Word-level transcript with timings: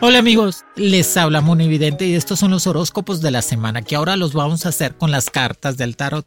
Hola 0.00 0.18
amigos, 0.18 0.64
les 0.76 1.16
habla 1.16 1.40
Monividente 1.40 2.06
y 2.06 2.14
estos 2.14 2.38
son 2.38 2.50
los 2.50 2.66
horóscopos 2.66 3.20
de 3.20 3.30
la 3.30 3.42
semana 3.42 3.82
que 3.82 3.96
ahora 3.96 4.16
los 4.16 4.32
vamos 4.32 4.66
a 4.66 4.70
hacer 4.70 4.96
con 4.96 5.10
las 5.10 5.30
cartas 5.30 5.76
del 5.76 5.96
tarot. 5.96 6.26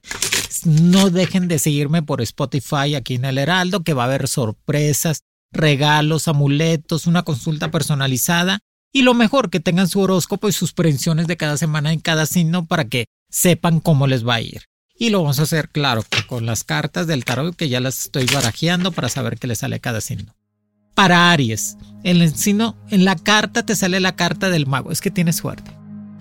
No 0.65 1.09
dejen 1.09 1.47
de 1.47 1.59
seguirme 1.59 2.01
por 2.01 2.21
Spotify 2.21 2.95
aquí 2.95 3.15
en 3.15 3.25
el 3.25 3.37
Heraldo 3.37 3.83
que 3.83 3.93
va 3.93 4.03
a 4.03 4.05
haber 4.05 4.27
sorpresas, 4.27 5.21
regalos, 5.51 6.27
amuletos, 6.27 7.07
una 7.07 7.23
consulta 7.23 7.69
personalizada 7.69 8.59
y 8.93 9.01
lo 9.01 9.13
mejor 9.13 9.49
que 9.49 9.59
tengan 9.59 9.87
su 9.87 9.99
horóscopo 9.99 10.47
y 10.47 10.53
sus 10.53 10.73
predicciones 10.73 11.27
de 11.27 11.37
cada 11.37 11.57
semana 11.57 11.93
en 11.93 11.99
cada 11.99 12.25
signo 12.25 12.65
para 12.65 12.85
que 12.85 13.05
sepan 13.29 13.79
cómo 13.79 14.07
les 14.07 14.25
va 14.25 14.35
a 14.35 14.41
ir. 14.41 14.63
Y 14.97 15.09
lo 15.09 15.21
vamos 15.21 15.39
a 15.39 15.43
hacer, 15.43 15.69
claro, 15.69 16.03
con 16.27 16.45
las 16.45 16.63
cartas 16.63 17.05
del 17.05 17.25
tarot 17.25 17.55
que 17.55 17.69
ya 17.69 17.79
las 17.79 18.05
estoy 18.05 18.25
barajeando 18.25 18.91
para 18.91 19.09
saber 19.09 19.37
qué 19.37 19.47
le 19.47 19.55
sale 19.55 19.79
cada 19.79 20.01
signo. 20.01 20.36
Para 20.97 21.29
Aries, 21.29 21.77
en 22.03 22.23
el 22.23 22.33
signo, 22.33 22.75
en 22.89 23.05
la 23.05 23.15
carta 23.15 23.63
te 23.63 23.75
sale 23.75 23.99
la 23.99 24.15
carta 24.15 24.49
del 24.49 24.65
mago, 24.65 24.91
es 24.91 24.99
que 24.99 25.11
tienes 25.11 25.35
suerte. 25.35 25.69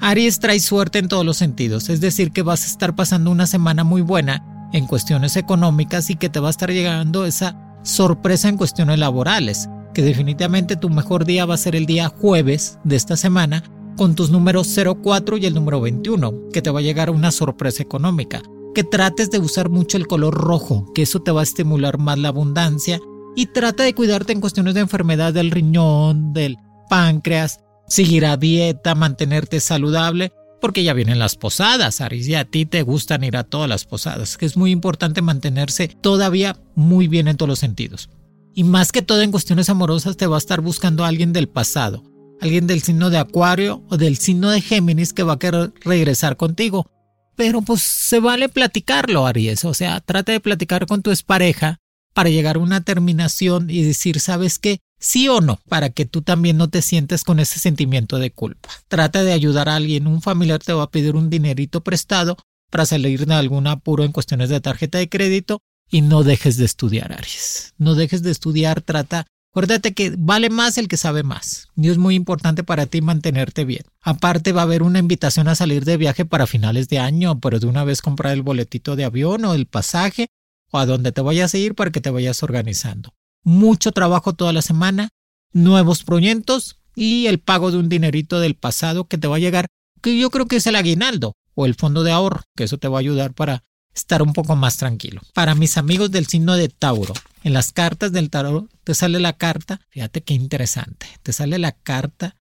Aries 0.00 0.38
trae 0.38 0.60
suerte 0.60 0.98
en 0.98 1.09
todos 1.09 1.25
los 1.25 1.38
sentidos, 1.38 1.88
es 1.88 2.03
decir, 2.03 2.31
que 2.31 2.42
vas 2.42 2.62
a 2.62 2.66
estar 2.66 2.94
pasando 2.94 3.31
una 3.31 3.47
semana 3.47 3.84
muy 3.84 4.03
buena 4.03 4.69
en 4.75 4.87
cuestiones 4.87 5.37
económicas 5.37 6.10
y 6.10 6.16
que 6.16 6.28
te 6.28 6.41
va 6.41 6.48
a 6.48 6.50
estar 6.50 6.70
llegando 6.70 7.25
esa 7.25 7.56
sorpresa 7.84 8.50
en 8.50 8.59
cuestiones 8.59 8.98
laborales, 8.98 9.66
que 9.94 10.03
definitivamente 10.03 10.76
tu 10.76 10.91
mejor 10.91 11.25
día 11.25 11.47
va 11.47 11.54
a 11.54 11.56
ser 11.56 11.75
el 11.75 11.87
día 11.87 12.10
jueves 12.10 12.78
de 12.84 12.97
esta 12.97 13.16
semana 13.16 13.62
con 13.97 14.14
tus 14.14 14.31
números 14.31 14.76
04 15.03 15.38
y 15.38 15.47
el 15.47 15.54
número 15.54 15.81
21, 15.81 16.50
que 16.53 16.60
te 16.60 16.69
va 16.69 16.81
a 16.81 16.82
llegar 16.82 17.08
una 17.08 17.31
sorpresa 17.31 17.82
económica. 17.82 18.43
Que 18.75 18.84
trates 18.84 19.31
de 19.31 19.38
usar 19.38 19.70
mucho 19.70 19.97
el 19.97 20.06
color 20.06 20.34
rojo, 20.34 20.93
que 20.94 21.00
eso 21.00 21.22
te 21.22 21.31
va 21.31 21.41
a 21.41 21.44
estimular 21.44 21.97
más 21.97 22.19
la 22.19 22.28
abundancia 22.28 23.00
y 23.37 23.47
trata 23.47 23.85
de 23.85 23.95
cuidarte 23.95 24.33
en 24.33 24.41
cuestiones 24.41 24.75
de 24.75 24.81
enfermedad 24.81 25.33
del 25.33 25.51
riñón, 25.51 26.33
del 26.33 26.57
páncreas, 26.89 27.61
seguir 27.87 28.25
a 28.25 28.37
dieta, 28.37 28.95
mantenerte 28.95 29.61
saludable, 29.61 30.33
porque 30.61 30.83
ya 30.83 30.95
vienen 30.95 31.19
las 31.19 31.37
posadas, 31.37 32.01
Aries, 32.01 32.27
y 32.29 32.35
a 32.35 32.47
ti 32.47 32.65
te 32.65 32.83
gustan 32.83 33.23
ir 33.25 33.37
a 33.37 33.45
todas 33.45 33.69
las 33.69 33.85
posadas, 33.85 34.39
que 34.39 34.47
es 34.47 34.57
muy 34.57 34.71
importante 34.71 35.21
mantenerse 35.21 35.89
todavía 35.89 36.57
muy 36.75 37.09
bien 37.09 37.29
en 37.29 37.37
todos 37.37 37.49
los 37.49 37.59
sentidos. 37.59 38.09
Y 38.55 38.65
más 38.65 38.91
que 38.91 39.03
todo 39.03 39.21
en 39.21 39.31
cuestiones 39.31 39.69
amorosas 39.69 40.17
te 40.17 40.27
va 40.27 40.37
a 40.37 40.39
estar 40.39 40.63
buscando 40.63 41.05
alguien 41.05 41.35
del 41.35 41.47
pasado, 41.47 42.05
alguien 42.41 42.67
del 42.67 42.83
signo 42.83 43.11
de 43.11 43.19
Acuario 43.19 43.85
o 43.91 43.99
del 43.99 44.17
signo 44.17 44.51
de 44.51 44.63
Géminis 44.63 45.13
que 45.13 45.25
va 45.25 45.35
a 45.35 45.39
querer 45.39 45.75
regresar 45.83 46.39
contigo. 46.39 46.91
Pero 47.37 47.61
pues 47.61 47.83
se 47.83 48.19
vale 48.19 48.49
platicarlo, 48.49 49.27
Aries, 49.27 49.67
o 49.67 49.75
sea, 49.75 50.01
trata 50.01 50.33
de 50.33 50.41
platicar 50.41 50.87
con 50.87 51.03
tu 51.03 51.11
expareja 51.11 51.81
para 52.16 52.31
llegar 52.31 52.56
a 52.56 52.60
una 52.60 52.81
terminación 52.81 53.69
y 53.69 53.82
decir, 53.82 54.21
¿sabes 54.21 54.59
qué? 54.59 54.78
Sí 54.99 55.28
o 55.28 55.43
no, 55.43 55.60
para 55.69 55.91
que 55.91 56.06
tú 56.06 56.22
también 56.22 56.56
no 56.56 56.71
te 56.71 56.81
sientes 56.81 57.25
con 57.25 57.41
ese 57.41 57.59
sentimiento 57.59 58.19
de 58.19 58.31
culpa. 58.31 58.71
Trata 58.88 59.22
de 59.22 59.34
ayudar 59.34 59.69
a 59.69 59.77
alguien, 59.77 60.06
un 60.06 60.22
familiar 60.22 60.60
te 60.60 60.72
va 60.72 60.84
a 60.84 60.91
pedir 60.91 61.15
un 61.15 61.28
dinerito 61.28 61.82
prestado 61.82 62.38
para 62.71 62.87
salir 62.87 63.26
de 63.26 63.34
algún 63.34 63.66
apuro 63.66 64.03
en 64.03 64.12
cuestiones 64.12 64.49
de 64.49 64.62
tarjeta 64.62 64.97
de 64.97 65.10
crédito 65.10 65.60
y 65.91 66.00
no 66.00 66.22
dejes 66.22 66.56
de 66.56 66.65
estudiar, 66.65 67.12
Aries. 67.12 67.75
No 67.76 67.94
dejes 67.94 68.22
de 68.22 68.31
estudiar, 68.31 68.81
trata. 68.81 69.26
Acuérdate 69.53 69.93
que 69.93 70.15
vale 70.16 70.49
más 70.49 70.78
el 70.78 70.88
que 70.88 70.97
sabe 70.97 71.22
más. 71.22 71.69
Y 71.76 71.91
es 71.91 71.99
muy 71.99 72.15
importante 72.15 72.65
para 72.65 72.87
ti 72.87 73.03
mantenerte 73.03 73.66
bien. 73.66 73.84
Aparte 74.00 74.53
va 74.53 74.62
a 74.62 74.65
haber 74.65 74.82
una 74.82 75.00
invitación 75.00 75.49
a 75.49 75.55
salir 75.55 75.84
de 75.84 75.99
viaje 75.99 76.25
para 76.25 76.47
finales 76.47 76.88
de 76.88 76.99
año, 76.99 77.41
pero 77.41 77.60
de 77.60 77.66
una 77.66 77.84
vez 77.84 78.00
comprar 78.00 78.32
el 78.32 78.41
boletito 78.41 78.97
de 78.97 79.05
avión 79.05 79.44
o 79.44 79.53
el 79.53 79.66
pasaje 79.66 80.28
o 80.71 80.78
a 80.78 80.87
donde 80.87 81.12
te 81.12 81.21
vayas 81.21 81.54
a 81.54 81.59
ir 81.59 81.75
para 81.75 81.91
que 81.91 82.00
te 82.00 82.10
vayas 82.10 82.43
organizando. 82.43 83.15
Mucho 83.43 83.93
trabajo 83.93 84.32
toda 84.32 84.53
la 84.53 84.62
semana, 84.62 85.10
nuevos 85.53 86.03
proyectos 86.03 86.78
y 86.94 87.27
el 87.27 87.38
pago 87.38 87.71
de 87.71 87.78
un 87.78 87.88
dinerito 87.88 88.41
del 88.41 88.55
pasado 88.56 89.05
que 89.06 89.19
te 89.19 89.29
va 89.29 89.37
a 89.37 89.41
llegar, 89.41 89.67
que 90.02 90.19
yo 90.19 90.31
creo 90.31 90.46
que 90.46 90.56
es 90.56 90.67
el 90.67 90.76
aguinaldo 90.76 91.35
o 91.55 91.67
el 91.67 91.75
fondo 91.75 92.02
de 92.02 92.12
ahorro, 92.12 92.43
que 92.56 92.64
eso 92.64 92.79
te 92.79 92.88
va 92.88 92.99
a 92.99 93.00
ayudar 93.00 93.35
para 93.35 93.64
estar 93.94 94.23
un 94.23 94.32
poco 94.32 94.56
más 94.56 94.76
tranquilo. 94.76 95.20
Para 95.32 95.55
mis 95.55 95.76
amigos 95.79 96.11
del 96.11 96.26
signo 96.26 96.55
de 96.56 96.69
Tauro, 96.69 97.14
en 97.44 97.52
las 97.52 97.73
cartas 97.73 98.12
del 98.12 98.31
tarot 98.31 98.69
te 98.85 98.94
sale 98.94 99.20
la 99.20 99.35
carta, 99.35 99.81
fíjate 99.91 100.23
qué 100.23 100.35
interesante, 100.35 101.06
te 101.23 101.32
sale 101.32 101.58
la 101.58 101.73
carta 101.73 102.37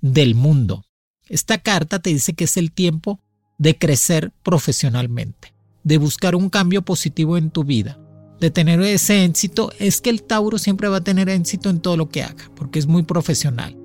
del 0.00 0.34
mundo. 0.34 0.84
Esta 1.28 1.58
carta 1.58 1.98
te 1.98 2.10
dice 2.10 2.34
que 2.34 2.44
es 2.44 2.56
el 2.56 2.72
tiempo 2.72 3.20
de 3.58 3.76
crecer 3.76 4.32
profesionalmente 4.42 5.53
de 5.84 5.98
buscar 5.98 6.34
un 6.34 6.50
cambio 6.50 6.82
positivo 6.82 7.36
en 7.36 7.50
tu 7.50 7.64
vida, 7.64 7.98
de 8.40 8.50
tener 8.50 8.80
ese 8.80 9.24
éxito, 9.24 9.70
es 9.78 10.00
que 10.00 10.10
el 10.10 10.22
Tauro 10.22 10.58
siempre 10.58 10.88
va 10.88 10.98
a 10.98 11.04
tener 11.04 11.28
éxito 11.28 11.70
en 11.70 11.80
todo 11.80 11.96
lo 11.96 12.08
que 12.08 12.22
haga, 12.22 12.50
porque 12.56 12.78
es 12.78 12.86
muy 12.86 13.04
profesional. 13.04 13.76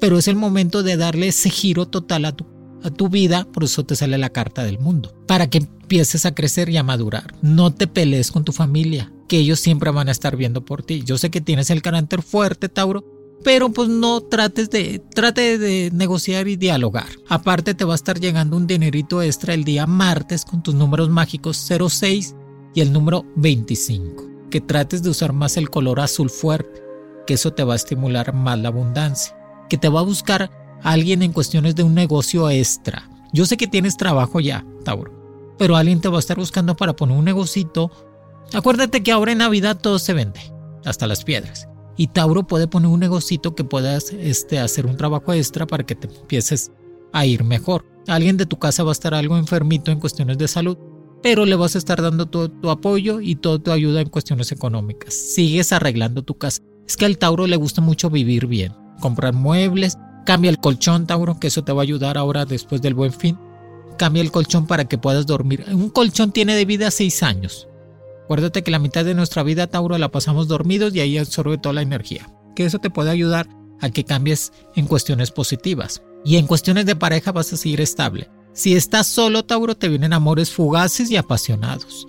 Pero 0.00 0.18
es 0.18 0.28
el 0.28 0.36
momento 0.36 0.82
de 0.82 0.96
darle 0.96 1.28
ese 1.28 1.50
giro 1.50 1.86
total 1.86 2.26
a 2.26 2.32
tu, 2.32 2.46
a 2.82 2.90
tu 2.90 3.08
vida, 3.08 3.46
por 3.52 3.64
eso 3.64 3.84
te 3.84 3.96
sale 3.96 4.18
la 4.18 4.30
carta 4.30 4.62
del 4.62 4.78
mundo, 4.78 5.14
para 5.26 5.48
que 5.48 5.58
empieces 5.58 6.26
a 6.26 6.34
crecer 6.34 6.68
y 6.68 6.76
a 6.76 6.82
madurar. 6.82 7.34
No 7.42 7.72
te 7.72 7.86
pelees 7.86 8.30
con 8.30 8.44
tu 8.44 8.52
familia, 8.52 9.12
que 9.28 9.38
ellos 9.38 9.58
siempre 9.58 9.90
van 9.90 10.08
a 10.08 10.12
estar 10.12 10.36
viendo 10.36 10.64
por 10.64 10.82
ti. 10.82 11.02
Yo 11.04 11.18
sé 11.18 11.30
que 11.30 11.40
tienes 11.40 11.70
el 11.70 11.82
carácter 11.82 12.22
fuerte, 12.22 12.68
Tauro, 12.68 13.04
pero 13.46 13.70
pues 13.70 13.88
no 13.88 14.22
trates 14.22 14.70
de, 14.70 14.98
trate 15.14 15.56
de 15.56 15.92
negociar 15.92 16.48
y 16.48 16.56
dialogar. 16.56 17.06
Aparte 17.28 17.74
te 17.74 17.84
va 17.84 17.92
a 17.92 17.94
estar 17.94 18.18
llegando 18.18 18.56
un 18.56 18.66
dinerito 18.66 19.22
extra 19.22 19.54
el 19.54 19.62
día 19.62 19.86
martes 19.86 20.44
con 20.44 20.64
tus 20.64 20.74
números 20.74 21.10
mágicos 21.10 21.56
06 21.56 22.34
y 22.74 22.80
el 22.80 22.92
número 22.92 23.24
25. 23.36 24.48
Que 24.50 24.60
trates 24.60 25.04
de 25.04 25.10
usar 25.10 25.32
más 25.32 25.56
el 25.56 25.70
color 25.70 26.00
azul 26.00 26.28
fuerte, 26.28 26.82
que 27.24 27.34
eso 27.34 27.52
te 27.52 27.62
va 27.62 27.74
a 27.74 27.76
estimular 27.76 28.34
más 28.34 28.58
la 28.58 28.66
abundancia. 28.66 29.38
Que 29.68 29.78
te 29.78 29.88
va 29.88 30.00
a 30.00 30.02
buscar 30.02 30.50
alguien 30.82 31.22
en 31.22 31.32
cuestiones 31.32 31.76
de 31.76 31.84
un 31.84 31.94
negocio 31.94 32.50
extra. 32.50 33.08
Yo 33.32 33.46
sé 33.46 33.56
que 33.56 33.68
tienes 33.68 33.96
trabajo 33.96 34.40
ya, 34.40 34.66
Tauro, 34.82 35.54
pero 35.56 35.76
alguien 35.76 36.00
te 36.00 36.08
va 36.08 36.16
a 36.16 36.18
estar 36.18 36.36
buscando 36.36 36.74
para 36.74 36.96
poner 36.96 37.16
un 37.16 37.24
negocito. 37.24 37.92
Acuérdate 38.52 39.04
que 39.04 39.12
ahora 39.12 39.30
en 39.30 39.38
Navidad 39.38 39.78
todo 39.80 40.00
se 40.00 40.14
vende, 40.14 40.40
hasta 40.84 41.06
las 41.06 41.22
piedras 41.22 41.68
y 41.96 42.08
Tauro 42.08 42.46
puede 42.46 42.68
poner 42.68 42.88
un 42.88 43.00
negocito 43.00 43.54
que 43.54 43.64
puedas 43.64 44.12
este, 44.12 44.58
hacer 44.58 44.86
un 44.86 44.96
trabajo 44.96 45.32
extra 45.32 45.66
para 45.66 45.84
que 45.84 45.94
te 45.94 46.08
empieces 46.08 46.70
a 47.12 47.24
ir 47.24 47.44
mejor. 47.44 47.86
Alguien 48.06 48.36
de 48.36 48.46
tu 48.46 48.58
casa 48.58 48.84
va 48.84 48.90
a 48.90 48.92
estar 48.92 49.14
algo 49.14 49.36
enfermito 49.36 49.90
en 49.90 50.00
cuestiones 50.00 50.38
de 50.38 50.48
salud, 50.48 50.76
pero 51.22 51.44
le 51.46 51.56
vas 51.56 51.74
a 51.74 51.78
estar 51.78 52.00
dando 52.00 52.26
todo 52.26 52.50
tu 52.50 52.70
apoyo 52.70 53.20
y 53.20 53.36
toda 53.36 53.58
tu 53.58 53.72
ayuda 53.72 54.00
en 54.00 54.10
cuestiones 54.10 54.52
económicas. 54.52 55.14
Sigues 55.14 55.72
arreglando 55.72 56.22
tu 56.22 56.36
casa. 56.36 56.62
Es 56.86 56.96
que 56.96 57.06
al 57.06 57.18
Tauro 57.18 57.46
le 57.46 57.56
gusta 57.56 57.80
mucho 57.80 58.10
vivir 58.10 58.46
bien, 58.46 58.72
comprar 59.00 59.34
muebles, 59.34 59.98
cambia 60.24 60.50
el 60.50 60.58
colchón, 60.58 61.06
Tauro, 61.06 61.40
que 61.40 61.48
eso 61.48 61.64
te 61.64 61.72
va 61.72 61.80
a 61.80 61.82
ayudar 61.82 62.16
ahora 62.18 62.44
después 62.44 62.80
del 62.82 62.94
buen 62.94 63.12
fin. 63.12 63.38
Cambia 63.98 64.22
el 64.22 64.30
colchón 64.30 64.66
para 64.66 64.84
que 64.84 64.98
puedas 64.98 65.26
dormir. 65.26 65.64
Un 65.72 65.88
colchón 65.88 66.30
tiene 66.30 66.54
de 66.54 66.66
vida 66.66 66.90
seis 66.90 67.22
años. 67.22 67.66
Acuérdate 68.26 68.64
que 68.64 68.72
la 68.72 68.80
mitad 68.80 69.04
de 69.04 69.14
nuestra 69.14 69.44
vida, 69.44 69.68
Tauro, 69.68 69.96
la 69.98 70.10
pasamos 70.10 70.48
dormidos 70.48 70.92
y 70.92 70.98
ahí 70.98 71.16
absorbe 71.16 71.58
toda 71.58 71.74
la 71.74 71.82
energía. 71.82 72.28
Que 72.56 72.64
eso 72.64 72.80
te 72.80 72.90
puede 72.90 73.10
ayudar 73.10 73.48
a 73.80 73.90
que 73.90 74.02
cambies 74.02 74.52
en 74.74 74.88
cuestiones 74.88 75.30
positivas. 75.30 76.02
Y 76.24 76.36
en 76.36 76.48
cuestiones 76.48 76.86
de 76.86 76.96
pareja 76.96 77.30
vas 77.30 77.52
a 77.52 77.56
seguir 77.56 77.80
estable. 77.80 78.28
Si 78.52 78.74
estás 78.74 79.06
solo, 79.06 79.44
Tauro, 79.44 79.76
te 79.76 79.88
vienen 79.88 80.12
amores 80.12 80.50
fugaces 80.50 81.08
y 81.08 81.16
apasionados. 81.16 82.08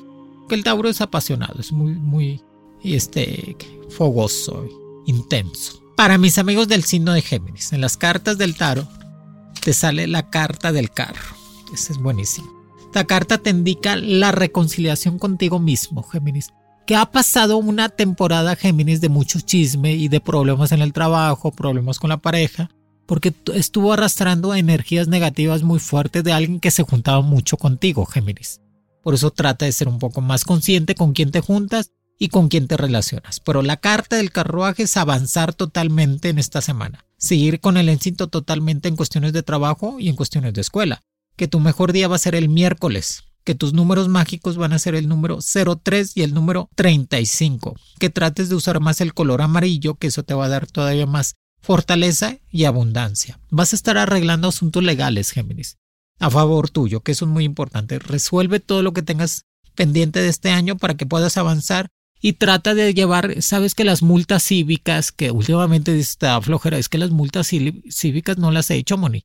Que 0.50 0.56
el 0.56 0.64
Tauro 0.64 0.90
es 0.90 1.02
apasionado, 1.02 1.60
es 1.60 1.72
muy, 1.72 1.94
muy 1.94 2.42
este, 2.84 3.56
fogoso, 3.90 4.66
intenso. 5.06 5.84
Para 5.96 6.18
mis 6.18 6.40
amigos 6.40 6.68
del 6.68 6.84
signo 6.84 7.14
de 7.14 7.22
Géminis, 7.22 7.74
en 7.74 7.82
las 7.82 7.96
cartas 7.96 8.40
del 8.40 8.56
tarot 8.56 8.90
te 9.62 9.72
sale 9.72 10.08
la 10.08 10.32
carta 10.32 10.72
del 10.72 10.90
carro. 10.90 11.36
Ese 11.72 11.94
es 11.94 12.00
buenísimo. 12.00 12.57
Esta 12.98 13.06
carta 13.06 13.38
te 13.38 13.52
indica 13.52 13.96
la 13.96 14.32
reconciliación 14.32 15.20
contigo 15.20 15.60
mismo, 15.60 16.02
Géminis. 16.02 16.52
Que 16.88 16.96
ha 16.96 17.06
pasado 17.06 17.58
una 17.58 17.90
temporada, 17.90 18.56
Géminis, 18.56 19.02
de 19.02 19.10
mucho 19.10 19.40
chisme 19.40 19.94
y 19.94 20.08
de 20.08 20.20
problemas 20.20 20.72
en 20.72 20.82
el 20.82 20.94
trabajo, 20.94 21.52
problemas 21.52 22.00
con 22.00 22.10
la 22.10 22.18
pareja, 22.18 22.72
porque 23.06 23.36
estuvo 23.54 23.94
arrastrando 23.94 24.56
energías 24.56 25.08
negativas 25.08 25.62
muy 25.62 25.78
fuertes 25.78 26.24
de 26.24 26.34
alguien 26.34 26.60
que 26.60 26.72
se 26.72 26.82
juntaba 26.82 27.22
mucho 27.22 27.58
contigo, 27.58 28.04
Géminis. 28.08 28.62
Por 29.04 29.14
eso 29.14 29.30
trata 29.30 29.66
de 29.66 29.74
ser 29.74 29.90
un 29.90 30.00
poco 30.00 30.22
más 30.22 30.44
consciente 30.44 30.96
con 30.96 31.14
quién 31.14 31.30
te 31.30 31.42
juntas 31.42 31.92
y 32.18 32.30
con 32.30 32.48
quién 32.48 32.68
te 32.68 32.78
relacionas. 32.78 33.40
Pero 33.42 33.62
la 33.62 33.78
carta 33.78 34.16
del 34.16 34.32
carruaje 34.32 34.82
es 34.82 34.98
avanzar 34.98 35.54
totalmente 35.54 36.30
en 36.30 36.40
esta 36.40 36.62
semana. 36.62 37.06
Seguir 37.18 37.60
con 37.60 37.78
el 37.78 37.90
éxito 37.90 38.28
totalmente 38.28 38.90
en 38.90 38.96
cuestiones 38.96 39.34
de 39.34 39.44
trabajo 39.44 40.00
y 40.00 40.10
en 40.10 40.16
cuestiones 40.16 40.56
de 40.56 40.62
escuela 40.62 41.04
que 41.38 41.48
tu 41.48 41.60
mejor 41.62 41.94
día 41.94 42.08
va 42.10 42.18
a 42.18 42.20
ser 42.20 42.36
el 42.36 42.50
miércoles, 42.50 43.24
que 43.46 43.56
tus 43.56 43.72
números 43.72 44.10
mágicos 44.10 44.58
van 44.58 44.74
a 44.74 44.80
ser 44.80 44.96
el 44.96 45.08
número 45.08 45.40
03 45.42 46.18
y 46.18 46.24
el 46.24 46.34
número 46.34 46.70
35, 46.76 47.76
que 48.00 48.10
trates 48.10 48.50
de 48.50 48.56
usar 48.56 48.82
más 48.82 49.00
el 49.00 49.14
color 49.14 49.42
amarillo, 49.42 49.96
que 49.96 50.08
eso 50.08 50.24
te 50.24 50.34
va 50.34 50.46
a 50.46 50.50
dar 50.50 50.68
todavía 50.68 51.06
más 51.06 51.36
fortaleza 51.62 52.40
y 52.52 52.66
abundancia. 52.66 53.40
Vas 53.50 53.72
a 53.72 53.76
estar 53.78 53.98
arreglando 53.98 54.50
asuntos 54.50 54.84
legales, 54.84 55.32
Géminis, 55.32 55.78
a 56.20 56.30
favor 56.30 56.70
tuyo, 56.70 57.02
que 57.02 57.14
eso 57.14 57.26
es 57.26 57.32
muy 57.32 57.46
importante. 57.46 58.00
Resuelve 58.00 58.60
todo 58.60 58.82
lo 58.82 58.94
que 58.94 59.04
tengas 59.04 59.44
pendiente 59.76 60.22
de 60.22 60.30
este 60.30 60.50
año 60.50 60.76
para 60.76 60.96
que 60.96 61.06
puedas 61.06 61.38
avanzar 61.38 61.88
y 62.20 62.34
trata 62.34 62.74
de 62.74 62.94
llevar, 62.94 63.42
sabes 63.44 63.76
que 63.76 63.84
las 63.84 64.02
multas 64.02 64.44
cívicas, 64.44 65.12
que 65.12 65.30
últimamente 65.30 65.98
está 66.00 66.42
flojera, 66.42 66.80
es 66.80 66.90
que 66.90 66.98
las 66.98 67.12
multas 67.12 67.48
cívicas 67.48 68.38
no 68.40 68.52
las 68.52 68.72
he 68.72 68.76
hecho, 68.76 68.98
Moni. 68.98 69.24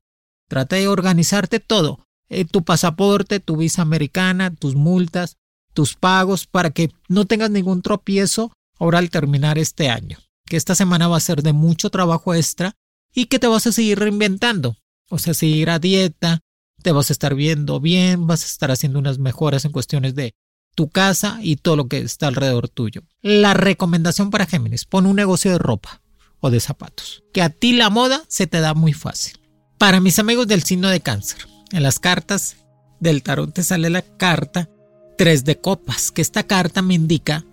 Trata 0.53 0.77
de 0.77 0.87
organizarte 0.87 1.61
todo. 1.61 2.05
Eh, 2.29 2.45
tu 2.45 2.63
pasaporte, 2.63 3.41
tu 3.41 3.57
visa 3.57 3.81
americana, 3.81 4.55
tus 4.55 4.75
multas, 4.75 5.39
tus 5.73 5.95
pagos, 5.97 6.47
para 6.47 6.73
que 6.73 6.91
no 7.09 7.25
tengas 7.25 7.49
ningún 7.49 7.81
tropiezo 7.81 8.53
ahora 8.79 8.99
al 8.99 9.09
terminar 9.09 9.57
este 9.57 9.89
año. 9.89 10.19
Que 10.45 10.59
esta 10.59 10.75
semana 10.75 11.09
va 11.09 11.17
a 11.17 11.21
ser 11.21 11.43
de 11.43 11.55
mucho 11.55 11.89
trabajo 11.89 12.35
extra 12.35 12.75
y 13.15 13.29
que 13.29 13.39
te 13.39 13.47
vas 13.47 13.67
a 13.67 13.73
seguir 13.73 13.99
reinventando. 13.99 14.77
O 15.09 15.17
sea, 15.17 15.33
seguir 15.33 15.71
a 15.71 15.79
dieta, 15.79 16.41
te 16.83 16.93
vas 16.93 17.09
a 17.09 17.15
estar 17.15 17.35
viendo 17.35 17.81
bien, 17.81 18.27
vas 18.27 18.43
a 18.43 18.47
estar 18.47 18.71
haciendo 18.71 18.99
unas 18.99 19.19
mejoras 19.19 19.65
en 19.65 19.73
cuestiones 19.73 20.15
de 20.15 20.35
tu 20.75 20.91
casa 20.91 21.39
y 21.41 21.57
todo 21.57 21.77
lo 21.77 21.89
que 21.89 21.97
está 21.97 22.27
alrededor 22.27 22.69
tuyo. 22.69 23.05
La 23.23 23.55
recomendación 23.55 24.29
para 24.29 24.45
Géminis, 24.45 24.85
pon 24.85 25.07
un 25.07 25.17
negocio 25.17 25.51
de 25.51 25.57
ropa 25.57 26.03
o 26.41 26.51
de 26.51 26.61
zapatos, 26.61 27.25
que 27.33 27.41
a 27.41 27.49
ti 27.49 27.73
la 27.73 27.89
moda 27.89 28.23
se 28.29 28.47
te 28.47 28.61
da 28.61 28.75
muy 28.75 28.93
fácil. 28.93 29.42
Para 29.83 29.99
mis 29.99 30.21
amigos 30.21 30.47
del 30.47 30.63
signo 30.63 30.91
de 30.91 31.01
cáncer, 31.01 31.41
en 31.73 31.83
las 31.83 31.99
cartas 31.99 32.55
del 33.01 33.25
tarot 33.25 33.53
te 33.53 33.65
sale 33.65 33.91
la 33.91 34.03
carta 34.03 34.69
3 35.19 35.45
de 35.45 35.59
copas, 35.59 36.13
que 36.13 36.23
esta 36.23 36.45
carta 36.45 36.83
me 36.83 36.95
indica 36.95 37.45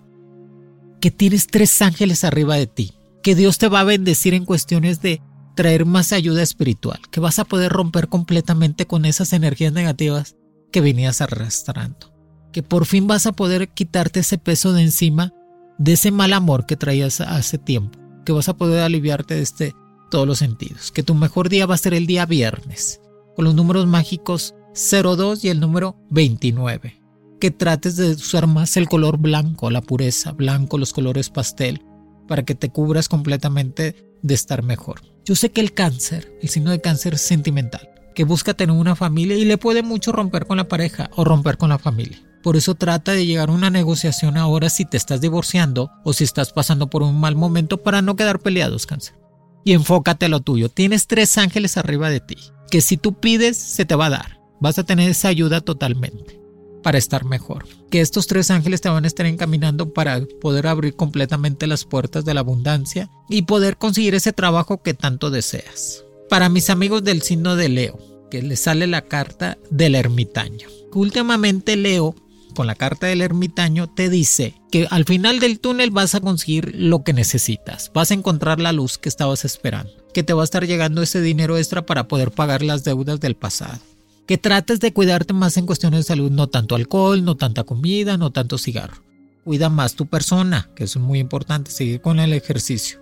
que 1.00 1.10
tienes 1.10 1.48
tres 1.48 1.82
ángeles 1.82 2.22
arriba 2.22 2.54
de 2.54 2.68
ti, 2.68 2.92
que 3.24 3.34
Dios 3.34 3.58
te 3.58 3.66
va 3.66 3.80
a 3.80 3.84
bendecir 3.84 4.32
en 4.32 4.44
cuestiones 4.44 5.02
de 5.02 5.20
traer 5.56 5.86
más 5.86 6.12
ayuda 6.12 6.40
espiritual, 6.40 7.00
que 7.10 7.18
vas 7.18 7.40
a 7.40 7.44
poder 7.44 7.72
romper 7.72 8.06
completamente 8.06 8.86
con 8.86 9.06
esas 9.06 9.32
energías 9.32 9.72
negativas 9.72 10.36
que 10.70 10.80
venías 10.80 11.20
arrastrando, 11.20 12.14
que 12.52 12.62
por 12.62 12.86
fin 12.86 13.08
vas 13.08 13.26
a 13.26 13.32
poder 13.32 13.70
quitarte 13.70 14.20
ese 14.20 14.38
peso 14.38 14.72
de 14.72 14.82
encima 14.82 15.34
de 15.78 15.94
ese 15.94 16.12
mal 16.12 16.32
amor 16.32 16.64
que 16.64 16.76
traías 16.76 17.20
hace 17.22 17.58
tiempo, 17.58 17.98
que 18.24 18.30
vas 18.30 18.48
a 18.48 18.56
poder 18.56 18.84
aliviarte 18.84 19.34
de 19.34 19.42
este 19.42 19.74
todos 20.10 20.26
los 20.26 20.38
sentidos, 20.38 20.92
que 20.92 21.02
tu 21.02 21.14
mejor 21.14 21.48
día 21.48 21.66
va 21.66 21.74
a 21.74 21.78
ser 21.78 21.94
el 21.94 22.06
día 22.06 22.26
viernes, 22.26 23.00
con 23.34 23.46
los 23.46 23.54
números 23.54 23.86
mágicos 23.86 24.54
02 24.74 25.44
y 25.44 25.48
el 25.48 25.60
número 25.60 25.96
29. 26.10 27.00
Que 27.40 27.50
trates 27.50 27.96
de 27.96 28.10
usar 28.10 28.46
más 28.46 28.76
el 28.76 28.88
color 28.88 29.16
blanco, 29.16 29.70
la 29.70 29.80
pureza, 29.80 30.32
blanco, 30.32 30.76
los 30.76 30.92
colores 30.92 31.30
pastel, 31.30 31.82
para 32.28 32.44
que 32.44 32.54
te 32.54 32.68
cubras 32.68 33.08
completamente 33.08 33.96
de 34.22 34.34
estar 34.34 34.62
mejor. 34.62 35.00
Yo 35.24 35.34
sé 35.34 35.50
que 35.50 35.60
el 35.60 35.72
cáncer, 35.72 36.36
el 36.42 36.48
signo 36.48 36.70
de 36.70 36.80
cáncer 36.80 37.14
es 37.14 37.22
sentimental, 37.22 37.88
que 38.14 38.24
busca 38.24 38.54
tener 38.54 38.76
una 38.76 38.96
familia 38.96 39.36
y 39.36 39.44
le 39.44 39.58
puede 39.58 39.82
mucho 39.82 40.12
romper 40.12 40.46
con 40.46 40.58
la 40.58 40.68
pareja 40.68 41.10
o 41.16 41.24
romper 41.24 41.56
con 41.56 41.70
la 41.70 41.78
familia. 41.78 42.20
Por 42.42 42.56
eso 42.56 42.74
trata 42.74 43.12
de 43.12 43.26
llegar 43.26 43.48
a 43.48 43.52
una 43.52 43.70
negociación 43.70 44.36
ahora 44.36 44.70
si 44.70 44.84
te 44.84 44.96
estás 44.96 45.20
divorciando 45.20 45.90
o 46.04 46.12
si 46.12 46.24
estás 46.24 46.52
pasando 46.52 46.88
por 46.88 47.02
un 47.02 47.18
mal 47.20 47.36
momento 47.36 47.82
para 47.82 48.02
no 48.02 48.16
quedar 48.16 48.40
peleados, 48.40 48.86
cáncer 48.86 49.19
y 49.64 49.72
enfócate 49.72 50.26
a 50.26 50.28
lo 50.28 50.40
tuyo. 50.40 50.68
Tienes 50.68 51.06
tres 51.06 51.36
ángeles 51.38 51.76
arriba 51.76 52.10
de 52.10 52.20
ti, 52.20 52.36
que 52.70 52.80
si 52.80 52.96
tú 52.96 53.18
pides, 53.20 53.56
se 53.56 53.84
te 53.84 53.94
va 53.94 54.06
a 54.06 54.10
dar. 54.10 54.40
Vas 54.60 54.78
a 54.78 54.84
tener 54.84 55.10
esa 55.10 55.28
ayuda 55.28 55.60
totalmente 55.60 56.40
para 56.82 56.98
estar 56.98 57.24
mejor. 57.24 57.66
Que 57.90 58.00
estos 58.00 58.26
tres 58.26 58.50
ángeles 58.50 58.80
te 58.80 58.88
van 58.88 59.04
a 59.04 59.06
estar 59.06 59.26
encaminando 59.26 59.92
para 59.92 60.20
poder 60.40 60.66
abrir 60.66 60.96
completamente 60.96 61.66
las 61.66 61.84
puertas 61.84 62.24
de 62.24 62.34
la 62.34 62.40
abundancia 62.40 63.10
y 63.28 63.42
poder 63.42 63.76
conseguir 63.76 64.14
ese 64.14 64.32
trabajo 64.32 64.82
que 64.82 64.94
tanto 64.94 65.30
deseas. 65.30 66.04
Para 66.28 66.48
mis 66.48 66.70
amigos 66.70 67.02
del 67.02 67.22
signo 67.22 67.56
de 67.56 67.68
Leo, 67.68 67.98
que 68.30 68.42
les 68.42 68.60
sale 68.60 68.86
la 68.86 69.02
carta 69.02 69.58
del 69.70 69.94
ermitaño. 69.94 70.68
Últimamente 70.92 71.76
Leo 71.76 72.14
con 72.50 72.66
la 72.66 72.74
carta 72.74 73.06
del 73.06 73.22
ermitaño 73.22 73.88
te 73.88 74.08
dice 74.08 74.54
que 74.70 74.86
al 74.90 75.04
final 75.04 75.40
del 75.40 75.60
túnel 75.60 75.90
vas 75.90 76.14
a 76.14 76.20
conseguir 76.20 76.74
lo 76.74 77.02
que 77.02 77.12
necesitas, 77.12 77.90
vas 77.94 78.10
a 78.10 78.14
encontrar 78.14 78.60
la 78.60 78.72
luz 78.72 78.98
que 78.98 79.08
estabas 79.08 79.44
esperando, 79.44 79.92
que 80.12 80.22
te 80.22 80.32
va 80.32 80.42
a 80.42 80.44
estar 80.44 80.66
llegando 80.66 81.02
ese 81.02 81.20
dinero 81.20 81.56
extra 81.56 81.86
para 81.86 82.08
poder 82.08 82.30
pagar 82.30 82.62
las 82.62 82.84
deudas 82.84 83.20
del 83.20 83.36
pasado. 83.36 83.78
Que 84.26 84.38
trates 84.38 84.80
de 84.80 84.92
cuidarte 84.92 85.32
más 85.32 85.56
en 85.56 85.66
cuestiones 85.66 86.00
de 86.00 86.04
salud, 86.04 86.30
no 86.30 86.48
tanto 86.48 86.74
alcohol, 86.74 87.24
no 87.24 87.36
tanta 87.36 87.64
comida, 87.64 88.16
no 88.16 88.30
tanto 88.30 88.58
cigarro. 88.58 89.02
Cuida 89.44 89.68
más 89.68 89.94
tu 89.94 90.06
persona, 90.06 90.70
que 90.76 90.84
eso 90.84 90.98
es 90.98 91.04
muy 91.04 91.18
importante, 91.18 91.70
sigue 91.70 92.00
con 92.00 92.20
el 92.20 92.32
ejercicio. 92.32 93.00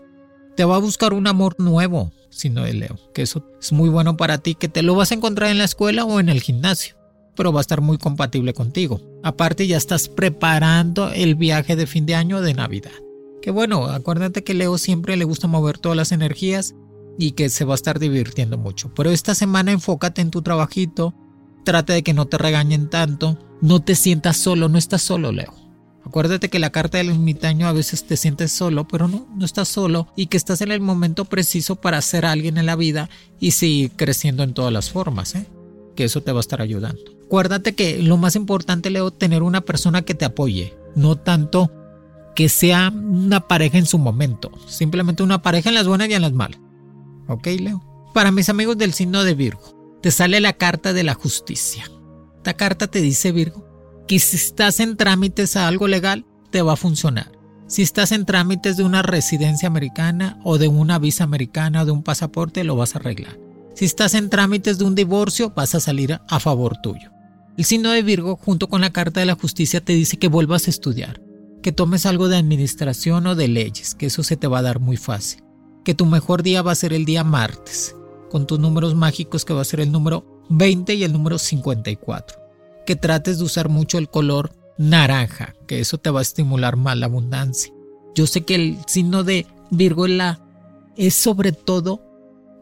Te 0.57 0.65
va 0.65 0.77
a 0.77 0.81
buscar 0.81 1.13
un 1.13 1.27
amor 1.27 1.57
nuevo, 1.59 2.13
si 2.31 2.49
no 2.49 2.65
de 2.65 2.73
Leo, 2.73 2.99
que 3.15 3.23
eso 3.23 3.45
es 3.61 3.73
muy 3.73 3.89
bueno 3.89 4.17
para 4.17 4.39
ti, 4.39 4.55
que 4.55 4.69
te 4.69 4.83
lo 4.83 4.95
vas 4.95 5.11
a 5.11 5.15
encontrar 5.15 5.51
en 5.51 5.59
la 5.59 5.65
escuela 5.65 6.05
o 6.05 6.19
en 6.19 6.29
el 6.29 6.41
gimnasio 6.41 6.98
pero 7.39 7.53
va 7.53 7.61
a 7.61 7.63
estar 7.63 7.81
muy 7.81 7.99
compatible 7.99 8.53
contigo. 8.53 9.01
Aparte 9.23 9.69
ya 9.69 9.77
estás 9.77 10.09
preparando 10.09 11.13
el 11.13 11.37
viaje 11.37 11.77
de 11.77 11.87
fin 11.87 12.05
de 12.05 12.17
año 12.17 12.41
de 12.41 12.53
Navidad. 12.53 12.91
Que 13.41 13.53
bueno, 13.53 13.87
acuérdate 13.87 14.43
que 14.43 14.55
Leo 14.55 14.77
siempre 14.77 15.17
le 15.17 15.25
gusta 15.25 15.47
mover 15.47 15.79
todas 15.79 15.97
las 15.97 16.11
energías 16.11 16.75
y 17.17 17.33
que 17.33 17.49
se 17.49 17.65
va 17.65 17.75
a 17.75 17.77
estar 17.77 18.01
divirtiendo 18.01 18.59
mucho. 18.59 18.93
Pero 18.93 19.13
esta 19.13 19.37
semana 19.37 19.71
enfócate 19.71 20.21
en 20.21 20.33
tu 20.33 20.43
trabajito, 20.43 21.15
trata 21.65 21.93
de 21.93 22.03
que 22.03 22.13
no 22.13 22.27
te 22.27 22.39
regañen 22.39 22.91
tanto, 22.91 23.39
no 23.61 23.79
te 23.83 23.95
sientas 23.95 24.37
solo, 24.37 24.69
no 24.69 24.77
estás 24.77 25.03
solo 25.03 25.31
Leo. 25.31 25.55
Acuérdate 26.05 26.49
que 26.49 26.59
la 26.59 26.71
carta 26.71 26.99
del 26.99 27.11
ermitaño 27.11 27.69
a 27.69 27.73
veces 27.73 28.05
te 28.05 28.17
sientes 28.17 28.51
solo, 28.51 28.89
pero 28.89 29.07
no, 29.07 29.29
no 29.33 29.45
estás 29.45 29.69
solo 29.69 30.09
y 30.17 30.27
que 30.27 30.39
estás 30.39 30.61
en 30.61 30.73
el 30.73 30.81
momento 30.81 31.25
preciso 31.27 31.77
para 31.77 32.03
ser 32.03 32.27
alguien 32.27 32.59
en 32.59 32.67
la 32.67 32.75
vida 32.75 33.09
y 33.39 33.53
seguir 33.53 33.93
creciendo 33.93 34.43
en 34.43 34.55
todas 34.55 34.73
las 34.73 34.91
formas, 34.91 35.37
¿eh? 35.37 35.47
Que 35.99 36.05
eso 36.05 36.23
te 36.23 36.31
va 36.31 36.39
a 36.39 36.47
estar 36.47 36.63
ayudando. 36.63 37.03
Acuérdate 37.25 37.75
que 37.75 38.01
lo 38.01 38.19
más 38.19 38.37
importante, 38.37 38.89
Leo, 38.89 39.11
tener 39.11 39.43
una 39.43 39.63
persona 39.63 40.03
que 40.03 40.15
te 40.15 40.25
apoye, 40.25 40.79
no 40.95 41.17
tanto 41.17 41.73
que 42.37 42.49
sea 42.49 42.93
una 42.95 43.49
pareja 43.49 43.79
en 43.79 43.87
su 43.87 43.99
momento, 43.99 44.53
simplemente 44.69 45.25
una 45.25 45.43
pareja 45.43 45.71
en 45.71 45.75
las 45.75 45.89
buenas 45.89 46.09
y 46.09 46.15
en 46.15 46.23
las 46.23 46.33
malas. 46.33 46.61
¿Ok, 47.27 47.49
Leo? 47.49 47.83
Para 48.15 48.31
mis 48.31 48.49
amigos 48.49 48.79
del 48.79 48.93
signo 48.93 49.25
de 49.25 49.35
Virgo, 49.35 49.99
te 50.01 50.13
sale 50.13 50.39
la 50.39 50.53
carta 50.53 50.93
de 50.93 51.03
la 51.03 51.15
justicia. 51.15 51.91
Esta 52.37 52.55
carta 52.55 52.87
te 52.87 53.01
dice, 53.01 53.33
Virgo, 53.33 53.67
que 54.07 54.21
si 54.21 54.37
estás 54.37 54.79
en 54.79 54.97
trámites 54.97 55.57
a 55.57 55.67
algo 55.67 55.89
legal, 55.89 56.27
te 56.53 56.63
va 56.63 56.75
a 56.75 56.77
funcionar. 56.77 57.33
Si 57.67 57.83
estás 57.83 58.13
en 58.13 58.25
trámites 58.25 58.77
de 58.77 58.85
una 58.85 59.03
residencia 59.03 59.67
americana 59.67 60.39
o 60.45 60.59
de 60.59 60.69
una 60.69 61.01
visa 61.01 61.25
americana 61.25 61.83
o 61.83 61.87
de 61.87 61.91
un 61.91 62.05
pasaporte, 62.05 62.63
lo 62.63 62.77
vas 62.77 62.95
a 62.95 63.01
arreglar. 63.01 63.48
Si 63.79 63.85
estás 63.85 64.15
en 64.15 64.29
trámites 64.29 64.77
de 64.79 64.85
un 64.85 64.97
divorcio, 64.97 65.53
vas 65.55 65.77
a 65.77 65.79
salir 65.79 66.19
a 66.29 66.41
favor 66.41 66.79
tuyo. 66.83 67.13
El 67.57 67.65
signo 67.65 67.93
de 67.93 68.03
Virgo, 68.03 68.35
junto 68.35 68.69
con 68.69 68.81
la 68.81 68.91
carta 68.91 69.21
de 69.21 69.27
la 69.27 69.37
justicia, 69.37 69.81
te 69.81 69.93
dice 69.93 70.17
que 70.17 70.27
vuelvas 70.27 70.67
a 70.67 70.71
estudiar, 70.71 71.23
que 71.63 71.71
tomes 71.71 72.05
algo 72.05 72.27
de 72.27 72.37
administración 72.37 73.29
o 73.29 73.37
de 73.37 73.47
leyes, 73.47 73.95
que 73.95 74.07
eso 74.07 74.25
se 74.25 74.37
te 74.37 74.49
va 74.49 74.59
a 74.59 74.63
dar 74.63 74.81
muy 74.81 74.97
fácil. 74.97 75.45
Que 75.85 75.95
tu 75.95 76.07
mejor 76.07 76.43
día 76.43 76.61
va 76.61 76.73
a 76.73 76.75
ser 76.75 76.93
el 76.93 77.05
día 77.05 77.23
martes, 77.23 77.95
con 78.33 78.49
tus 78.49 78.59
números 78.59 78.97
mágicos 78.97 79.45
que 79.45 79.55
va 79.55 79.61
a 79.61 79.65
ser 79.65 79.79
el 79.79 79.93
número 79.93 80.43
20 80.49 80.95
y 80.95 81.05
el 81.05 81.13
número 81.13 81.39
54. 81.39 82.37
Que 82.85 82.97
trates 82.97 83.39
de 83.39 83.45
usar 83.45 83.69
mucho 83.69 83.99
el 83.99 84.09
color 84.09 84.57
naranja, 84.77 85.55
que 85.69 85.79
eso 85.79 85.99
te 85.99 86.11
va 86.11 86.19
a 86.19 86.23
estimular 86.23 86.75
más 86.75 86.99
la 86.99 87.07
abundancia. 87.07 87.73
Yo 88.17 88.27
sé 88.27 88.41
que 88.41 88.57
el 88.57 88.79
signo 88.89 89.23
de 89.23 89.47
Virgo 89.71 90.09
la, 90.09 90.41
es 90.97 91.15
sobre 91.15 91.53
todo 91.53 92.08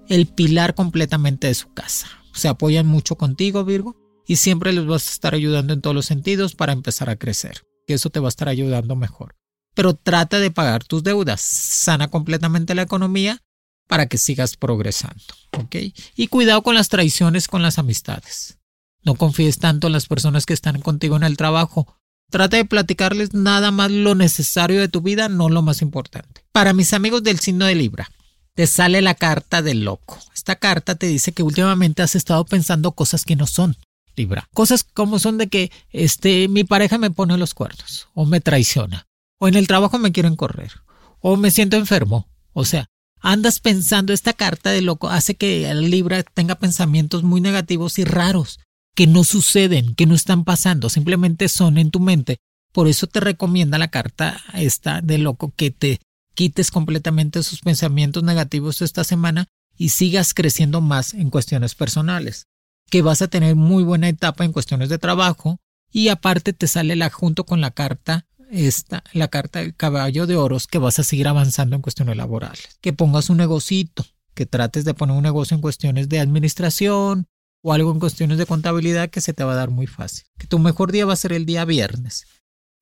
el 0.08 0.26
pilar 0.26 0.74
completamente 0.74 1.46
de 1.46 1.54
su 1.54 1.72
casa. 1.72 2.08
Se 2.32 2.48
apoyan 2.48 2.86
mucho 2.86 3.16
contigo, 3.16 3.64
Virgo, 3.64 3.96
y 4.26 4.36
siempre 4.36 4.72
les 4.72 4.86
vas 4.86 5.08
a 5.08 5.12
estar 5.12 5.34
ayudando 5.34 5.72
en 5.72 5.80
todos 5.80 5.94
los 5.94 6.06
sentidos 6.06 6.54
para 6.54 6.72
empezar 6.72 7.08
a 7.10 7.16
crecer 7.16 7.62
que 7.86 7.94
eso 7.94 8.10
te 8.10 8.20
va 8.20 8.28
a 8.28 8.30
estar 8.30 8.48
ayudando 8.48 8.96
mejor. 8.96 9.36
Pero 9.74 9.94
trata 9.94 10.38
de 10.38 10.50
pagar 10.50 10.84
tus 10.84 11.02
deudas, 11.02 11.40
sana 11.40 12.08
completamente 12.08 12.74
la 12.74 12.82
economía 12.82 13.42
para 13.86 14.06
que 14.06 14.18
sigas 14.18 14.56
progresando, 14.56 15.22
¿ok? 15.56 15.76
Y 16.16 16.26
cuidado 16.26 16.62
con 16.62 16.74
las 16.74 16.88
traiciones 16.88 17.46
con 17.46 17.62
las 17.62 17.78
amistades. 17.78 18.58
No 19.04 19.14
confíes 19.14 19.58
tanto 19.58 19.86
en 19.86 19.92
las 19.92 20.06
personas 20.06 20.46
que 20.46 20.54
están 20.54 20.80
contigo 20.80 21.16
en 21.16 21.22
el 21.22 21.36
trabajo. 21.36 21.96
Trata 22.28 22.56
de 22.56 22.64
platicarles 22.64 23.34
nada 23.34 23.70
más 23.70 23.92
lo 23.92 24.16
necesario 24.16 24.80
de 24.80 24.88
tu 24.88 25.00
vida, 25.00 25.28
no 25.28 25.48
lo 25.48 25.62
más 25.62 25.80
importante. 25.82 26.44
Para 26.50 26.72
mis 26.72 26.92
amigos 26.92 27.22
del 27.22 27.38
signo 27.38 27.66
de 27.66 27.76
Libra, 27.76 28.10
te 28.56 28.66
sale 28.66 29.02
la 29.02 29.14
carta 29.14 29.60
del 29.60 29.84
loco. 29.84 30.18
Esta 30.34 30.56
carta 30.56 30.94
te 30.94 31.06
dice 31.06 31.32
que 31.32 31.42
últimamente 31.42 32.02
has 32.02 32.16
estado 32.16 32.44
pensando 32.46 32.92
cosas 32.92 33.24
que 33.24 33.36
no 33.36 33.46
son. 33.46 33.76
Libra. 34.16 34.48
Cosas 34.54 34.82
como 34.82 35.18
son 35.18 35.36
de 35.36 35.48
que 35.48 35.70
este, 35.90 36.48
mi 36.48 36.64
pareja 36.64 36.96
me 36.96 37.10
pone 37.10 37.36
los 37.36 37.52
cuernos, 37.52 38.08
o 38.14 38.24
me 38.24 38.40
traiciona, 38.40 39.06
o 39.38 39.46
en 39.46 39.56
el 39.56 39.66
trabajo 39.66 39.98
me 39.98 40.10
quieren 40.10 40.36
correr, 40.36 40.72
o 41.20 41.36
me 41.36 41.50
siento 41.50 41.76
enfermo. 41.76 42.26
O 42.54 42.64
sea, 42.64 42.86
andas 43.20 43.60
pensando, 43.60 44.14
esta 44.14 44.32
carta 44.32 44.70
de 44.70 44.80
loco 44.80 45.10
hace 45.10 45.34
que 45.34 45.68
el 45.68 45.90
Libra 45.90 46.22
tenga 46.22 46.54
pensamientos 46.54 47.24
muy 47.24 47.42
negativos 47.42 47.98
y 47.98 48.04
raros, 48.04 48.58
que 48.94 49.06
no 49.06 49.22
suceden, 49.22 49.94
que 49.94 50.06
no 50.06 50.14
están 50.14 50.44
pasando, 50.44 50.88
simplemente 50.88 51.50
son 51.50 51.76
en 51.76 51.90
tu 51.90 52.00
mente. 52.00 52.38
Por 52.72 52.88
eso 52.88 53.06
te 53.06 53.20
recomienda 53.20 53.76
la 53.76 53.88
carta 53.88 54.40
esta 54.54 55.02
de 55.02 55.18
loco 55.18 55.52
que 55.54 55.70
te 55.70 56.00
quites 56.36 56.70
completamente 56.70 57.40
esos 57.40 57.60
pensamientos 57.60 58.22
negativos 58.22 58.82
esta 58.82 59.02
semana 59.02 59.48
y 59.76 59.88
sigas 59.88 60.34
creciendo 60.34 60.80
más 60.80 61.14
en 61.14 61.30
cuestiones 61.30 61.74
personales 61.74 62.46
que 62.90 63.02
vas 63.02 63.22
a 63.22 63.28
tener 63.28 63.56
muy 63.56 63.82
buena 63.82 64.08
etapa 64.08 64.44
en 64.44 64.52
cuestiones 64.52 64.88
de 64.88 64.98
trabajo 64.98 65.58
y 65.90 66.08
aparte 66.08 66.52
te 66.52 66.68
sale 66.68 66.94
la 66.94 67.10
junto 67.10 67.44
con 67.44 67.60
la 67.60 67.70
carta 67.70 68.26
esta, 68.50 69.02
la 69.12 69.28
carta 69.28 69.60
del 69.60 69.74
caballo 69.74 70.26
de 70.26 70.36
oros 70.36 70.66
que 70.66 70.78
vas 70.78 70.98
a 70.98 71.04
seguir 71.04 71.26
avanzando 71.26 71.74
en 71.74 71.82
cuestiones 71.82 72.16
laborales. 72.16 72.78
Que 72.80 72.92
pongas 72.92 73.28
un 73.28 73.38
negocito, 73.38 74.04
que 74.34 74.46
trates 74.46 74.84
de 74.84 74.94
poner 74.94 75.16
un 75.16 75.22
negocio 75.22 75.54
en 75.54 75.60
cuestiones 75.60 76.08
de 76.08 76.20
administración 76.20 77.26
o 77.62 77.72
algo 77.72 77.90
en 77.90 77.98
cuestiones 77.98 78.38
de 78.38 78.46
contabilidad 78.46 79.10
que 79.10 79.20
se 79.20 79.32
te 79.32 79.42
va 79.42 79.52
a 79.54 79.56
dar 79.56 79.70
muy 79.70 79.86
fácil. 79.86 80.26
Que 80.38 80.46
tu 80.46 80.58
mejor 80.60 80.92
día 80.92 81.06
va 81.06 81.14
a 81.14 81.16
ser 81.16 81.32
el 81.32 81.46
día 81.46 81.64
viernes, 81.64 82.26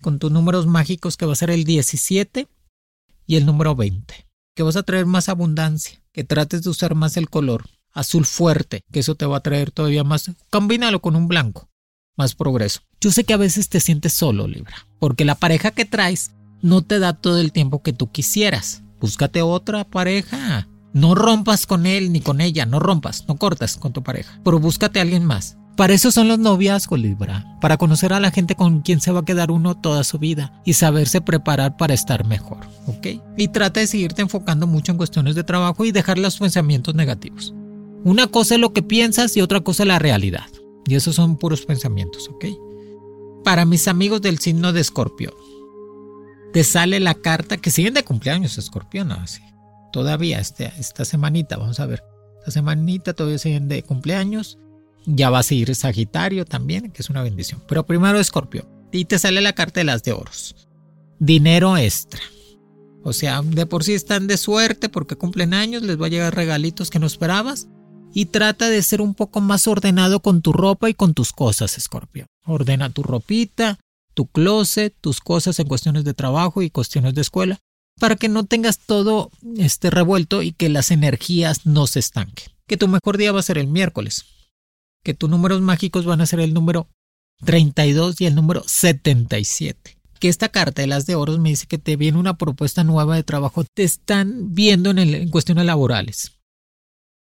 con 0.03 0.19
tus 0.19 0.31
números 0.31 0.67
mágicos 0.67 1.17
que 1.17 1.25
va 1.25 1.33
a 1.33 1.37
ser 1.37 1.51
el 1.51 1.65
17 1.65 2.49
y 3.27 3.37
el 3.37 3.47
número 3.47 3.75
20. 3.75 4.27
Que 4.55 4.63
vas 4.63 4.77
a 4.77 4.83
traer 4.83 5.07
más 5.07 5.29
abundancia, 5.29 6.01
que 6.13 6.25
trates 6.25 6.63
de 6.63 6.71
usar 6.71 6.95
más 6.95 7.17
el 7.17 7.29
color, 7.29 7.65
azul 7.93 8.25
fuerte, 8.25 8.83
que 8.93 9.01
eso 9.01 9.15
te 9.15 9.27
va 9.27 9.39
a 9.39 9.43
traer 9.43 9.71
todavía 9.71 10.05
más. 10.05 10.31
Combínalo 10.51 11.01
con 11.01 11.17
un 11.17 11.29
blanco, 11.29 11.69
más 12.17 12.35
progreso. 12.35 12.81
Yo 13.01 13.11
sé 13.11 13.25
que 13.25 13.35
a 13.35 13.39
veces 13.39 13.69
te 13.69 13.81
sientes 13.81 14.13
solo, 14.13 14.47
Libra, 14.47 14.87
porque 14.99 15.25
la 15.25 15.35
pareja 15.35 15.71
que 15.71 15.85
traes 15.85 16.33
no 16.63 16.83
te 16.83 16.99
da 16.99 17.13
todo 17.13 17.39
el 17.39 17.53
tiempo 17.53 17.83
que 17.83 17.93
tú 17.93 18.11
quisieras. 18.11 18.83
Búscate 19.01 19.43
otra 19.43 19.85
pareja. 19.85 20.69
No 20.93 21.17
rompas 21.17 21.67
con 21.67 21.87
él 21.87 22.13
ni 22.13 22.21
con 22.21 22.41
ella, 22.41 22.67
no 22.67 22.79
rompas, 22.79 23.25
no 23.27 23.37
cortas 23.37 23.77
con 23.77 23.93
tu 23.93 24.05
pareja, 24.05 24.41
pero 24.45 24.61
búscate 24.61 25.01
a 25.01 25.03
alguien 25.03 25.25
más. 25.25 25.59
Para 25.77 25.93
eso 25.93 26.13
son 26.13 26.29
los 26.29 26.39
noviazgos, 26.39 27.01
Libra, 27.01 27.45
para 27.61 27.77
conocer 27.77 28.13
a 28.13 28.21
la 28.21 28.31
gente 28.31 28.55
con 28.55 28.83
quien 28.83 29.01
se 29.01 29.11
va 29.11 29.21
a 29.21 29.25
quedar 29.25 29.51
uno 29.51 29.77
toda 29.77 30.05
su 30.05 30.19
vida 30.19 30.53
y 30.65 30.75
saberse 30.75 31.21
preparar 31.21 31.77
para 31.77 31.95
estar 31.95 32.25
mejor, 32.25 32.59
¿ok? 32.87 33.07
Y 33.37 33.49
trata 33.49 33.81
de 33.81 33.89
seguirte 33.89 34.23
enfocando 34.23 34.69
mucho 34.69 34.93
en 34.93 34.99
cuestiones 34.99 35.35
de 35.35 35.43
trabajo 35.43 35.85
y 35.85 35.91
dejar 35.91 36.19
los 36.19 36.39
pensamientos 36.39 36.95
negativos. 36.95 37.53
Una 38.05 38.29
cosa 38.29 38.55
es 38.55 38.61
lo 38.61 38.73
que 38.73 38.83
piensas 38.83 39.37
y 39.37 39.41
otra 39.41 39.63
cosa 39.63 39.83
es 39.83 39.89
la 39.89 39.99
realidad. 39.99 40.47
Y 40.87 40.95
esos 40.95 41.17
son 41.17 41.39
puros 41.39 41.65
pensamientos, 41.65 42.29
¿ok? 42.29 42.45
Para 43.43 43.65
mis 43.65 43.89
amigos 43.89 44.23
del 44.23 44.39
signo 44.39 44.73
de 44.73 44.81
escorpión, 44.81 45.35
te 46.53 46.63
sale 46.63 47.01
la 47.01 47.15
carta 47.15 47.57
que 47.57 47.71
siguen 47.71 47.95
de 47.95 48.05
cumpleaños, 48.05 48.59
escorpión, 48.59 49.11
así. 49.11 49.43
Todavía 49.93 50.39
este, 50.39 50.73
esta 50.79 51.05
semanita, 51.05 51.57
vamos 51.57 51.81
a 51.81 51.87
ver. 51.87 52.05
Esta 52.39 52.53
semanita 52.53 53.13
todavía 53.13 53.39
siguen 53.39 53.69
de 53.69 53.83
cumpleaños. 53.83 54.59
Ya 55.07 55.31
va 55.31 55.41
a 55.41 55.43
seguir 55.43 55.75
Sagitario 55.75 56.45
también, 56.45 56.91
que 56.91 57.03
es 57.03 57.11
una 57.11 57.23
bendición. 57.23 57.63
Pero 57.69 57.87
primero 57.87 58.19
escorpión. 58.19 58.67
Y 58.93 59.05
te 59.07 59.19
sale 59.19 59.41
la 59.41 59.53
carta 59.53 59.81
de 59.81 59.85
las 59.85 60.03
de 60.03 60.13
oros. 60.13 60.55
Dinero 61.19 61.77
extra. 61.77 62.21
O 63.03 63.13
sea, 63.13 63.43
de 63.43 63.67
por 63.67 63.85
sí 63.85 63.93
están 63.93 64.27
de 64.27 64.39
suerte 64.39 64.89
porque 64.89 65.17
cumplen 65.17 65.53
años, 65.53 65.83
les 65.83 66.01
va 66.01 66.07
a 66.07 66.11
llegar 66.11 66.35
regalitos 66.35 66.91
que 66.91 66.99
no 66.99 67.07
esperabas 67.07 67.69
y 68.15 68.27
trata 68.27 68.71
de 68.71 68.81
ser 68.83 69.03
un 69.03 69.15
poco 69.15 69.41
más 69.41 69.67
ordenado 69.67 70.21
con 70.21 70.41
tu 70.41 70.53
ropa 70.53 70.89
y 70.89 70.95
con 70.95 71.13
tus 71.13 71.33
cosas, 71.33 71.77
Escorpio. 71.77 72.27
Ordena 72.47 72.89
tu 72.89 73.03
ropita, 73.03 73.79
tu 74.15 74.27
closet, 74.27 74.95
tus 75.01 75.21
cosas 75.21 75.59
en 75.59 75.67
cuestiones 75.67 76.05
de 76.05 76.15
trabajo 76.15 76.63
y 76.63 76.71
cuestiones 76.71 77.15
de 77.15 77.21
escuela, 77.21 77.59
para 78.01 78.17
que 78.17 78.29
no 78.29 78.45
tengas 78.45 78.79
todo 78.79 79.31
este 79.59 79.91
revuelto 79.91 80.43
y 80.43 80.53
que 80.53 80.69
las 80.69 80.91
energías 80.91 81.67
no 81.67 81.87
se 81.87 81.99
estanquen. 81.99 82.53
Que 82.67 82.77
tu 82.77 82.89
mejor 82.89 83.19
día 83.19 83.33
va 83.33 83.41
a 83.41 83.45
ser 83.45 83.59
el 83.59 83.67
miércoles. 83.67 84.25
Que 85.05 85.15
tus 85.15 85.31
números 85.31 85.61
mágicos 85.61 86.05
van 86.05 86.21
a 86.21 86.27
ser 86.27 86.41
el 86.41 86.53
número 86.53 86.89
32 87.45 88.21
y 88.21 88.27
el 88.27 88.35
número 88.35 88.65
77 88.67 89.99
que 90.25 90.31
esta 90.31 90.49
carta 90.49 90.81
de 90.81 90.89
las 90.89 91.05
de 91.05 91.17
oros 91.17 91.39
me 91.39 91.51
dice 91.51 91.67
que 91.67 91.77
te 91.77 91.97
viene 91.97 92.17
una 92.17 92.39
propuesta 92.39 92.83
nueva 92.83 93.15
de 93.15 93.25
trabajo, 93.25 93.63
te 93.63 93.83
están 93.83 94.55
viendo 94.55 94.89
en, 94.89 94.99
en 94.99 95.29
cuestiones 95.29 95.67
laborales. 95.67 96.33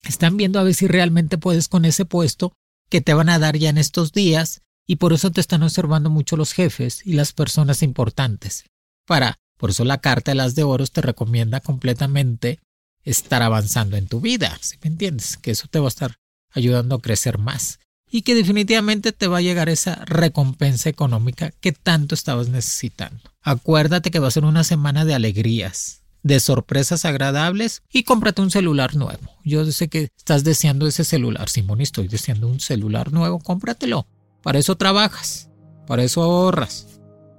Están 0.05 0.37
viendo 0.37 0.61
a 0.61 0.63
ver 0.63 0.75
si 0.75 0.87
realmente 0.87 1.37
puedes 1.37 1.67
con 1.67 1.85
ese 1.85 2.05
puesto 2.05 2.53
que 2.89 3.01
te 3.01 3.13
van 3.13 3.29
a 3.29 3.41
dar 3.41 3.57
ya 3.57 3.71
en 3.71 3.79
estos 3.79 4.13
días 4.13 4.63
y 4.87 4.97
por 4.97 5.13
eso 5.13 5.33
te 5.33 5.41
están 5.41 5.65
observando 5.65 6.11
mucho 6.11 6.37
los 6.37 6.53
jefes 6.53 7.05
y 7.05 7.15
las 7.15 7.33
personas 7.33 7.83
importantes. 7.83 8.67
Para, 9.05 9.37
por 9.59 9.71
eso 9.71 9.85
la 9.85 9.99
carta 9.99 10.31
de 10.31 10.37
las 10.37 10.55
de 10.55 10.63
oros 10.63 10.93
te 10.93 11.01
recomienda 11.01 11.61
completamente 11.61 12.61
estar 13.03 13.43
avanzando 13.43 13.97
en 13.97 14.07
tu 14.07 14.21
vida, 14.21 14.57
si 14.61 14.77
me 14.83 14.91
entiendes, 14.91 15.37
que 15.37 15.51
eso 15.51 15.67
te 15.69 15.81
va 15.81 15.87
a 15.87 15.89
estar 15.89 16.17
ayudando 16.57 16.97
a 16.97 17.01
crecer 17.01 17.39
más 17.39 17.79
y 18.11 18.23
que 18.23 18.35
definitivamente 18.35 19.13
te 19.13 19.27
va 19.27 19.39
a 19.39 19.43
llegar 19.43 19.69
esa 19.69 19.97
recompensa 20.07 20.89
económica 20.89 21.53
que 21.61 21.73
tanto 21.73 22.15
estabas 22.15 22.49
necesitando. 22.49 23.21
Acuérdate 23.43 24.11
que 24.11 24.19
va 24.19 24.29
a 24.29 24.33
ser 24.33 24.45
una 24.45 24.65
semana 24.65 25.05
de 25.05 25.15
alegrías, 25.15 26.03
de 26.23 26.41
sorpresas 26.41 27.05
agradables 27.05 27.83
y 27.93 28.05
cómprate 28.05 28.43
un 28.43 28.51
celular 28.51 28.97
nuevo. 28.97 29.37
Yo 29.45 29.71
sé 29.71 29.89
que 29.89 30.09
estás 30.17 30.45
deseando 30.45 30.87
ese 30.87 31.05
celular, 31.05 31.49
Simón, 31.49 31.81
estoy 31.81 32.09
deseando 32.09 32.49
un 32.49 32.61
celular 32.61 33.13
nuevo, 33.13 33.39
cómpratelo. 33.39 34.07
Para 34.43 34.59
eso 34.59 34.77
trabajas, 34.77 35.51
para 35.87 36.05
eso 36.05 36.23
ahorras. 36.23 36.87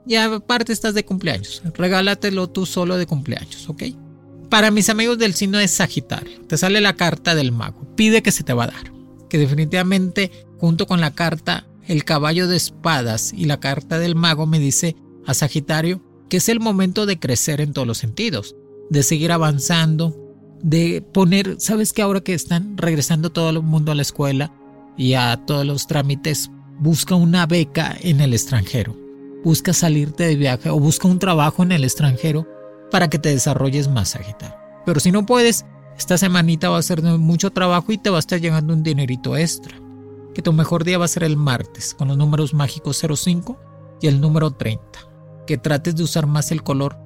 Y 0.06 0.16
aparte 0.16 0.72
estás 0.72 0.94
de 0.94 1.06
cumpleaños, 1.06 1.62
regálatelo 1.74 2.50
tú 2.50 2.66
solo 2.66 2.98
de 2.98 3.08
cumpleaños, 3.08 3.68
¿ok? 3.68 3.84
Para 4.50 4.72
mis 4.72 4.90
amigos 4.90 5.18
del 5.18 5.34
signo 5.34 5.58
de 5.58 5.68
Sagitario, 5.68 6.46
te 6.48 6.58
sale 6.58 6.80
la 6.80 6.96
carta 6.96 7.36
del 7.36 7.52
mago, 7.52 7.94
pide 7.96 8.24
que 8.24 8.32
se 8.32 8.44
te 8.44 8.54
va 8.54 8.66
a 8.66 8.68
dar. 8.68 8.97
Que 9.30 9.38
definitivamente, 9.38 10.32
junto 10.58 10.88
con 10.88 11.02
la 11.02 11.14
carta, 11.14 11.68
el 11.88 12.04
caballo 12.04 12.48
de 12.48 12.58
espadas 12.58 13.34
y 13.34 13.46
la 13.46 13.60
carta 13.60 14.00
del 14.00 14.16
mago 14.16 14.46
me 14.46 14.60
dice 14.60 14.96
a 15.26 15.34
Sagitario 15.34 16.02
que 16.30 16.38
es 16.38 16.50
el 16.50 16.60
momento 16.60 17.06
de 17.06 17.20
crecer 17.20 17.62
en 17.62 17.74
todos 17.74 17.88
los 17.88 17.98
sentidos, 17.98 18.56
de 18.90 19.04
seguir 19.04 19.32
avanzando, 19.32 20.16
de 20.62 21.02
poner, 21.02 21.56
sabes 21.60 21.94
que 21.94 22.02
ahora 22.02 22.22
que 22.22 22.34
están 22.34 22.78
regresando 22.78 23.32
todo 23.32 23.50
el 23.50 23.62
mundo 23.62 23.92
a 23.92 23.96
la 23.96 24.02
escuela 24.02 24.54
y 24.98 25.14
a 25.14 25.38
todos 25.46 25.66
los 25.66 25.88
trámites, 25.88 26.52
busca 26.80 27.16
una 27.16 27.46
beca 27.46 27.96
en 28.02 28.20
el 28.22 28.34
extranjero, 28.34 28.98
busca 29.44 29.74
salirte 29.74 30.26
de 30.26 30.36
viaje 30.36 30.70
o 30.70 30.80
busca 30.80 31.08
un 31.08 31.20
trabajo 31.20 31.64
en 31.64 31.72
el 31.72 31.84
extranjero 31.84 32.48
para 32.92 33.10
que 33.10 33.20
te 33.20 33.30
desarrolles 33.30 33.88
más, 33.88 34.10
Sagitario. 34.10 34.56
Pero 34.86 35.00
si 35.00 35.12
no 35.12 35.26
puedes, 35.26 35.66
esta 35.98 36.18
semanita 36.18 36.70
va 36.70 36.78
a 36.78 36.84
ser 36.84 37.02
mucho 37.02 37.52
trabajo 37.52 37.92
y 37.92 37.98
te 37.98 38.10
va 38.10 38.18
a 38.18 38.20
estar 38.20 38.40
llegando 38.40 38.74
un 38.74 38.84
dinerito 38.84 39.36
extra. 39.36 39.80
Que 40.34 40.42
tu 40.42 40.54
mejor 40.54 40.84
día 40.84 41.00
va 41.00 41.06
a 41.06 41.10
ser 41.10 41.24
el 41.24 41.38
martes, 41.38 41.96
con 41.96 42.10
los 42.10 42.18
números 42.18 42.54
mágicos 42.54 43.02
05 43.02 43.58
y 44.02 44.08
el 44.08 44.22
número 44.22 44.52
30. 44.52 44.82
Que 45.48 45.58
trates 45.58 45.96
de 45.96 46.04
usar 46.04 46.28
más 46.28 46.52
el 46.52 46.62
color 46.62 46.98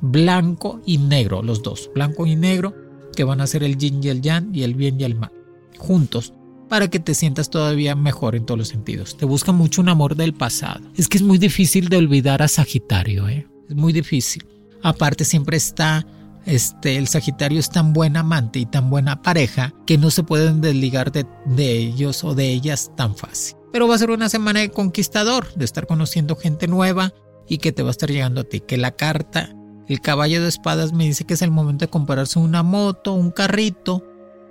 blanco 0.00 0.80
y 0.84 0.98
negro, 0.98 1.42
los 1.42 1.62
dos, 1.62 1.90
blanco 1.94 2.26
y 2.26 2.36
negro, 2.36 2.74
que 3.16 3.24
van 3.24 3.40
a 3.40 3.46
ser 3.46 3.62
el 3.62 3.78
yin 3.78 4.02
y 4.02 4.08
el 4.08 4.20
yang 4.20 4.54
y 4.54 4.62
el 4.62 4.74
bien 4.74 5.00
y 5.00 5.04
el 5.04 5.14
mal, 5.14 5.32
juntos, 5.78 6.34
para 6.68 6.88
que 6.88 6.98
te 6.98 7.14
sientas 7.14 7.48
todavía 7.48 7.94
mejor 7.94 8.34
en 8.34 8.44
todos 8.44 8.58
los 8.58 8.68
sentidos. 8.68 9.16
Te 9.16 9.24
busca 9.24 9.52
mucho 9.52 9.80
un 9.80 9.88
amor 9.88 10.16
del 10.16 10.34
pasado. 10.34 10.80
Es 10.96 11.08
que 11.08 11.16
es 11.16 11.22
muy 11.22 11.38
difícil 11.38 11.88
de 11.88 11.96
olvidar 11.96 12.42
a 12.42 12.48
Sagitario, 12.48 13.28
¿eh? 13.28 13.46
Es 13.68 13.76
muy 13.76 13.92
difícil. 13.92 14.46
Aparte 14.82 15.24
siempre 15.24 15.56
está 15.56 16.06
este, 16.46 16.96
el 16.96 17.08
Sagitario 17.08 17.58
es 17.58 17.70
tan 17.70 17.92
buen 17.92 18.16
amante 18.16 18.58
y 18.58 18.66
tan 18.66 18.90
buena 18.90 19.22
pareja 19.22 19.72
que 19.86 19.98
no 19.98 20.10
se 20.10 20.22
pueden 20.22 20.60
desligar 20.60 21.12
de, 21.12 21.26
ellos 21.56 22.24
o 22.24 22.34
de 22.34 22.48
ellas 22.52 22.92
tan 22.96 23.16
fácil. 23.16 23.56
Pero 23.72 23.88
va 23.88 23.94
a 23.94 23.98
ser 23.98 24.10
una 24.10 24.28
semana 24.28 24.60
de 24.60 24.70
conquistador, 24.70 25.52
de 25.54 25.64
estar 25.64 25.86
conociendo 25.86 26.36
gente 26.36 26.68
nueva 26.68 27.12
y 27.48 27.58
que 27.58 27.72
te 27.72 27.82
va 27.82 27.88
a 27.88 27.90
estar 27.90 28.10
llegando 28.10 28.42
a 28.42 28.44
ti. 28.44 28.60
Que 28.60 28.76
la 28.76 28.92
carta, 28.92 29.54
el 29.88 30.00
caballo 30.00 30.42
de 30.42 30.48
espadas 30.48 30.92
me 30.92 31.04
dice 31.04 31.24
que 31.24 31.34
es 31.34 31.42
el 31.42 31.50
momento 31.50 31.84
de 31.84 31.90
comprarse 31.90 32.38
una 32.38 32.62
moto, 32.62 33.14
un 33.14 33.30
carrito, 33.30 34.04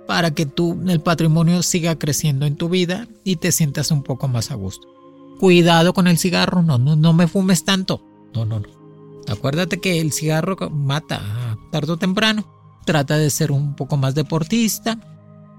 para 0.06 0.32
que 0.32 0.44
tú, 0.44 0.78
el 0.88 1.00
patrimonio 1.00 1.62
siga 1.62 1.98
creciendo 1.98 2.44
en 2.44 2.56
tu 2.56 2.68
vida 2.68 3.08
y 3.24 3.36
te 3.36 3.52
sientas 3.52 3.90
un 3.90 4.02
poco 4.02 4.28
más 4.28 4.50
a 4.50 4.54
gusto. 4.54 4.86
Cuidado 5.38 5.94
con 5.94 6.06
el 6.06 6.18
cigarro, 6.18 6.62
no, 6.62 6.78
no, 6.78 6.94
no 6.96 7.12
me 7.14 7.26
fumes 7.26 7.64
tanto. 7.64 8.02
No, 8.34 8.44
no, 8.44 8.60
no. 8.60 8.68
Acuérdate 9.28 9.80
que 9.80 10.00
el 10.00 10.12
cigarro 10.12 10.56
mata 10.70 11.22
tarde 11.74 11.90
o 11.90 11.96
temprano. 11.96 12.44
Trata 12.84 13.18
de 13.18 13.28
ser 13.30 13.50
un 13.50 13.74
poco 13.74 13.96
más 13.96 14.14
deportista 14.14 14.96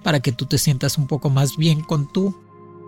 para 0.02 0.22
que 0.22 0.32
tú 0.32 0.46
te 0.46 0.58
sientas 0.58 0.98
un 0.98 1.08
poco 1.08 1.30
más 1.30 1.58
bien 1.58 1.82
con 1.82 2.10
tu 2.10 2.34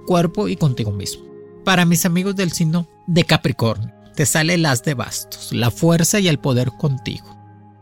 cuerpo 0.05 0.47
y 0.47 0.55
contigo 0.55 0.91
mismo. 0.91 1.25
Para 1.65 1.83
mis 1.83 2.05
amigos 2.05 2.37
del 2.37 2.53
signo 2.53 2.87
de 3.05 3.25
Capricornio, 3.25 3.91
te 4.15 4.25
sale 4.25 4.57
las 4.57 4.81
de 4.83 4.93
bastos, 4.93 5.51
la 5.51 5.71
fuerza 5.71 6.21
y 6.21 6.29
el 6.29 6.39
poder 6.39 6.71
contigo. 6.79 7.27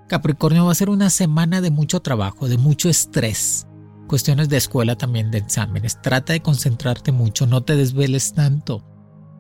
Capricornio 0.08 0.66
va 0.66 0.72
a 0.72 0.76
ser 0.76 0.90
una 0.90 1.12
semana 1.12 1.62
de 1.62 1.70
mucho 1.70 2.00
trabajo, 2.00 2.48
de 2.48 2.58
mucho 2.58 2.90
estrés. 2.90 3.68
Cuestiones 4.08 4.50
de 4.50 4.58
escuela 4.58 4.96
también, 4.96 5.30
de 5.30 5.38
exámenes. 5.38 6.02
Trata 6.02 6.34
de 6.34 6.42
concentrarte 6.42 7.12
mucho, 7.12 7.46
no 7.46 7.62
te 7.62 7.76
desveles 7.76 8.34
tanto 8.34 8.84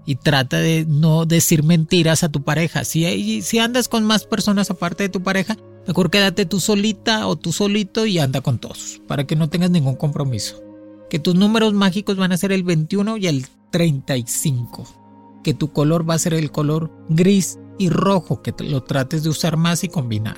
y 0.05 0.17
trata 0.17 0.59
de 0.59 0.85
no 0.87 1.25
decir 1.25 1.63
mentiras 1.63 2.23
a 2.23 2.29
tu 2.29 2.43
pareja. 2.43 2.83
Si, 2.83 3.41
si 3.41 3.57
andas 3.57 3.87
con 3.87 4.03
más 4.03 4.25
personas 4.25 4.69
aparte 4.69 5.01
de 5.01 5.09
tu 5.09 5.23
pareja, 5.23 5.57
mejor 5.87 6.09
quédate 6.09 6.45
tú 6.45 6.59
solita 6.59 7.27
o 7.27 7.35
tú 7.35 7.51
solito 7.51 8.05
y 8.05 8.19
anda 8.19 8.41
con 8.41 8.59
todos, 8.59 9.01
para 9.07 9.25
que 9.25 9.35
no 9.35 9.49
tengas 9.49 9.71
ningún 9.71 9.95
compromiso. 9.95 10.61
Que 11.09 11.19
tus 11.19 11.35
números 11.35 11.73
mágicos 11.73 12.17
van 12.17 12.31
a 12.31 12.37
ser 12.37 12.51
el 12.51 12.63
21 12.63 13.17
y 13.17 13.27
el 13.27 13.47
35. 13.71 15.41
Que 15.43 15.53
tu 15.53 15.71
color 15.71 16.09
va 16.09 16.15
a 16.15 16.19
ser 16.19 16.33
el 16.33 16.51
color 16.51 16.91
gris 17.09 17.59
y 17.77 17.89
rojo, 17.89 18.41
que 18.41 18.53
lo 18.59 18.83
trates 18.83 19.23
de 19.23 19.29
usar 19.29 19.57
más 19.57 19.83
y 19.83 19.89
combinar. 19.89 20.37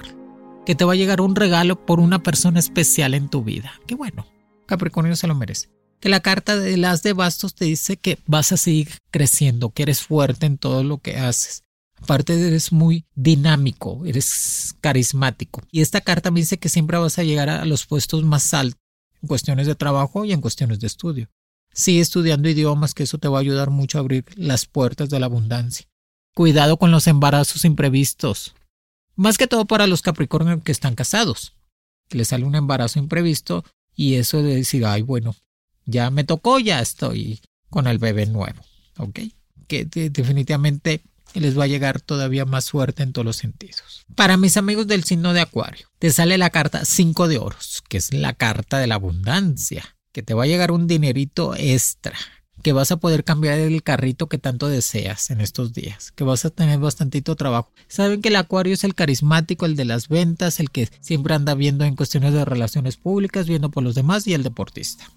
Que 0.65 0.75
te 0.75 0.83
va 0.83 0.93
a 0.93 0.97
llegar 0.97 1.21
un 1.21 1.35
regalo 1.35 1.85
por 1.85 1.99
una 1.99 2.21
persona 2.21 2.59
especial 2.59 3.13
en 3.13 3.29
tu 3.29 3.43
vida. 3.43 3.71
Qué 3.87 3.95
bueno. 3.95 4.25
Capricornio 4.65 5.15
se 5.15 5.27
lo 5.27 5.35
merece 5.35 5.69
que 5.99 6.09
la 6.09 6.19
carta 6.19 6.57
de 6.57 6.77
las 6.77 7.03
de 7.03 7.13
bastos 7.13 7.55
te 7.55 7.65
dice 7.65 7.97
que 7.97 8.19
vas 8.25 8.51
a 8.51 8.57
seguir 8.57 8.89
creciendo, 9.11 9.71
que 9.71 9.83
eres 9.83 10.01
fuerte 10.01 10.45
en 10.45 10.57
todo 10.57 10.83
lo 10.83 10.99
que 10.99 11.17
haces. 11.17 11.63
Aparte 12.01 12.47
eres 12.47 12.71
muy 12.71 13.05
dinámico, 13.15 14.05
eres 14.05 14.75
carismático. 14.81 15.61
Y 15.71 15.81
esta 15.81 16.01
carta 16.01 16.31
me 16.31 16.39
dice 16.39 16.57
que 16.57 16.69
siempre 16.69 16.97
vas 16.97 17.17
a 17.17 17.23
llegar 17.23 17.49
a 17.49 17.65
los 17.65 17.85
puestos 17.85 18.23
más 18.23 18.53
altos 18.53 18.79
en 19.21 19.27
cuestiones 19.27 19.67
de 19.67 19.75
trabajo 19.75 20.25
y 20.25 20.31
en 20.31 20.41
cuestiones 20.41 20.79
de 20.79 20.87
estudio. 20.87 21.29
Sigue 21.73 21.99
estudiando 21.99 22.49
idiomas, 22.49 22.93
que 22.93 23.03
eso 23.03 23.17
te 23.17 23.27
va 23.27 23.37
a 23.37 23.41
ayudar 23.41 23.69
mucho 23.69 23.97
a 23.97 24.01
abrir 24.01 24.25
las 24.35 24.65
puertas 24.65 25.09
de 25.09 25.19
la 25.19 25.25
abundancia. 25.25 25.87
Cuidado 26.33 26.77
con 26.77 26.91
los 26.91 27.07
embarazos 27.07 27.65
imprevistos. 27.65 28.53
Más 29.15 29.37
que 29.37 29.47
todo 29.47 29.65
para 29.65 29.87
los 29.87 30.01
Capricornios 30.01 30.63
que 30.63 30.71
están 30.71 30.95
casados. 30.95 31.53
Que 32.07 32.19
les 32.19 32.29
sale 32.29 32.45
un 32.45 32.55
embarazo 32.55 32.99
imprevisto 32.99 33.65
y 33.95 34.15
eso 34.15 34.41
de 34.43 34.55
decir, 34.55 34.85
ay, 34.85 35.01
bueno, 35.01 35.35
ya 35.85 36.09
me 36.11 36.23
tocó, 36.23 36.59
ya 36.59 36.79
estoy 36.79 37.41
con 37.69 37.87
el 37.87 37.97
bebé 37.97 38.27
nuevo, 38.27 38.61
¿ok? 38.97 39.19
Que 39.67 39.85
definitivamente 39.85 41.01
les 41.33 41.57
va 41.57 41.65
a 41.65 41.67
llegar 41.67 42.01
todavía 42.01 42.45
más 42.45 42.65
suerte 42.65 43.03
en 43.03 43.13
todos 43.13 43.25
los 43.25 43.37
sentidos. 43.37 44.05
Para 44.15 44.37
mis 44.37 44.57
amigos 44.57 44.87
del 44.87 45.03
signo 45.03 45.33
de 45.33 45.41
Acuario, 45.41 45.87
te 45.99 46.11
sale 46.11 46.37
la 46.37 46.49
carta 46.49 46.85
5 46.85 47.27
de 47.27 47.37
oros, 47.37 47.83
que 47.87 47.97
es 47.97 48.13
la 48.13 48.33
carta 48.33 48.79
de 48.79 48.87
la 48.87 48.95
abundancia, 48.95 49.97
que 50.11 50.23
te 50.23 50.33
va 50.33 50.43
a 50.43 50.47
llegar 50.47 50.71
un 50.71 50.87
dinerito 50.87 51.55
extra, 51.55 52.17
que 52.63 52.73
vas 52.73 52.91
a 52.91 52.97
poder 52.97 53.23
cambiar 53.23 53.59
el 53.59 53.83
carrito 53.83 54.27
que 54.27 54.39
tanto 54.39 54.67
deseas 54.67 55.29
en 55.29 55.41
estos 55.41 55.73
días, 55.73 56.11
que 56.11 56.23
vas 56.23 56.43
a 56.45 56.49
tener 56.49 56.79
bastantito 56.79 57.35
trabajo. 57.35 57.71
Saben 57.87 58.21
que 58.21 58.29
el 58.29 58.35
acuario 58.35 58.73
es 58.73 58.83
el 58.83 58.95
carismático, 58.95 59.65
el 59.65 59.75
de 59.75 59.85
las 59.85 60.07
ventas, 60.07 60.59
el 60.59 60.71
que 60.71 60.89
siempre 61.01 61.35
anda 61.35 61.53
viendo 61.53 61.85
en 61.85 61.95
cuestiones 61.95 62.33
de 62.33 62.45
relaciones 62.45 62.97
públicas, 62.97 63.47
viendo 63.47 63.69
por 63.69 63.83
los 63.83 63.95
demás 63.95 64.25
y 64.27 64.33
el 64.33 64.43
deportista 64.43 65.07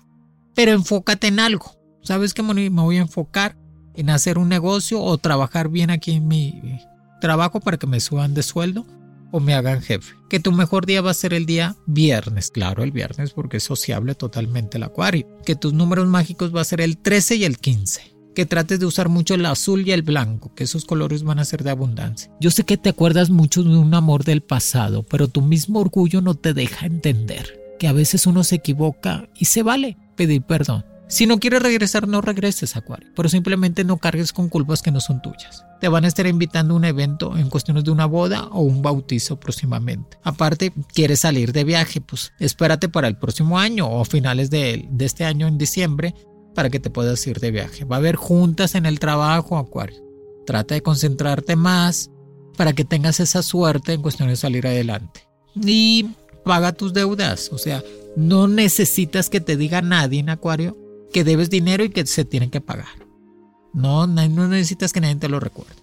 pero 0.55 0.73
enfócate 0.73 1.29
en 1.29 1.41
algo. 1.41 1.77
¿Sabes 2.03 2.35
que 2.35 2.43
me 2.43 2.69
voy 2.69 2.97
a 2.97 3.01
enfocar 3.01 3.57
en 4.01 4.11
hacer 4.11 4.39
un 4.39 4.49
negocio 4.49 5.01
o 5.01 5.19
trabajar 5.19 5.69
bien 5.69 5.91
aquí 5.91 6.13
en 6.13 6.27
mi 6.27 6.61
trabajo 7.21 7.61
para 7.61 7.77
que 7.77 7.87
me 7.87 8.01
suban 8.01 8.35
de 8.35 8.43
sueldo 8.43 8.87
o 9.31 9.41
me 9.41 9.55
hagan 9.55 9.83
jefe? 9.83 10.15
Que 10.29 10.41
tu 10.41 10.53
mejor 10.53 10.87
día 10.87 11.03
va 11.03 11.11
a 11.11 11.15
ser 11.15 11.35
el 11.35 11.47
día 11.47 11.77
viernes, 11.87 12.51
claro, 12.51 12.83
el 12.83 12.93
viernes 12.93 13.33
porque 13.33 13.59
es 13.59 13.63
sociable 13.63 14.15
totalmente 14.15 14.79
el 14.79 14.85
acuario. 14.85 15.27
Que 15.45 15.57
tus 15.57 15.73
números 15.73 16.09
mágicos 16.09 16.55
va 16.55 16.61
a 16.61 16.65
ser 16.65 16.81
el 16.81 16.99
13 16.99 17.37
y 17.37 17.45
el 17.45 17.59
15 17.59 18.11
que 18.35 18.47
trates 18.47 18.79
de 18.79 18.87
usar 18.87 19.09
mucho 19.09 19.35
el 19.35 19.45
azul 19.45 19.87
y 19.87 19.93
el 19.93 20.03
blanco, 20.03 20.55
que 20.55 20.65
esos 20.65 20.85
colores 20.85 21.25
van 21.25 21.41
a 21.41 21.45
ser 21.45 21.65
de 21.65 21.71
abundancia. 21.71 22.31
Yo 22.41 22.51
sé 22.51 22.65
que 22.65 22.77
te 22.77 22.89
acuerdas 22.89 23.29
mucho 23.29 23.63
de 23.63 23.77
un 23.77 23.93
amor 23.93 24.25
del 24.25 24.41
pasado, 24.41 25.03
pero 25.03 25.29
tu 25.29 25.43
mismo 25.43 25.81
orgullo 25.81 26.21
no 26.21 26.35
te 26.35 26.55
deja 26.55 26.87
entender 26.87 27.61
que 27.79 27.89
a 27.89 27.93
veces 27.93 28.27
uno 28.27 28.45
se 28.45 28.57
equivoca 28.57 29.29
y 29.35 29.47
se 29.47 29.63
vale 29.63 29.97
pedir 30.17 30.43
perdón. 30.43 30.85
Si 31.11 31.27
no 31.27 31.41
quieres 31.41 31.61
regresar, 31.61 32.07
no 32.07 32.21
regreses, 32.21 32.77
Acuario, 32.77 33.11
pero 33.17 33.29
simplemente 33.29 33.83
no 33.83 33.97
cargues 33.97 34.33
con 34.33 34.49
culpas 34.49 34.81
que 34.81 34.93
no 34.93 35.01
son 35.01 35.21
tuyas. 35.21 35.65
Te 35.81 35.89
van 35.89 36.05
a 36.05 36.09
estar 36.09 36.25
invitando 36.29 36.73
a 36.73 36.77
un 36.77 36.85
evento 36.85 37.37
en 37.37 37.51
cuestiones 37.51 37.83
de 37.83 37.91
una 37.91 38.07
boda 38.07 38.45
o 38.53 38.61
un 38.61 38.81
bautizo 38.81 39.41
próximamente. 39.41 40.19
Aparte, 40.23 40.73
quieres 40.95 41.19
salir 41.19 41.53
de 41.53 41.65
viaje, 41.65 42.01
pues 42.01 42.33
espérate 42.39 42.89
para 42.89 43.09
el 43.09 43.17
próximo 43.17 43.59
año 43.59 43.91
o 43.91 44.05
finales 44.05 44.51
de, 44.51 44.87
de 44.89 45.05
este 45.05 45.25
año 45.25 45.49
en 45.49 45.59
diciembre 45.59 46.15
para 46.55 46.71
que 46.71 46.79
te 46.79 46.91
puedas 46.91 47.27
ir 47.27 47.41
de 47.41 47.51
viaje. 47.51 47.85
Va 47.85 47.97
a 47.97 47.99
haber 47.99 48.15
juntas 48.15 48.77
en 48.77 48.87
el 48.87 49.01
trabajo, 49.01 49.59
Acuario. 49.59 50.01
Trata 50.47 50.75
de 50.75 50.83
concentrarte 50.83 51.57
más 51.57 52.13
para 52.57 52.73
que 52.73 52.85
tengas 52.85 53.19
esa 53.19 53.43
suerte 53.43 53.95
en 53.95 54.03
cuestiones 54.03 54.35
de 54.35 54.43
salir 54.43 54.65
adelante. 54.65 55.27
Y 55.57 56.11
paga 56.45 56.73
tus 56.73 56.93
deudas. 56.93 57.51
O 57.53 57.59
sea, 57.59 57.83
no 58.15 58.47
necesitas 58.47 59.29
que 59.29 59.41
te 59.41 59.57
diga 59.57 59.83
nadie 59.83 60.21
en 60.21 60.31
Acuario 60.31 60.77
que 61.11 61.25
debes 61.25 61.51
dinero 61.51 61.85
y 61.85 61.91
que 61.91 62.07
se 62.07 62.25
tienen 62.25 62.51
que 62.51 62.61
pagar. 62.61 63.07
No, 63.73 64.07
no 64.07 64.49
necesitas 64.49 64.93
que 64.93 65.01
nadie 65.01 65.17
te 65.17 65.29
lo 65.29 65.41
recuerde. 65.41 65.75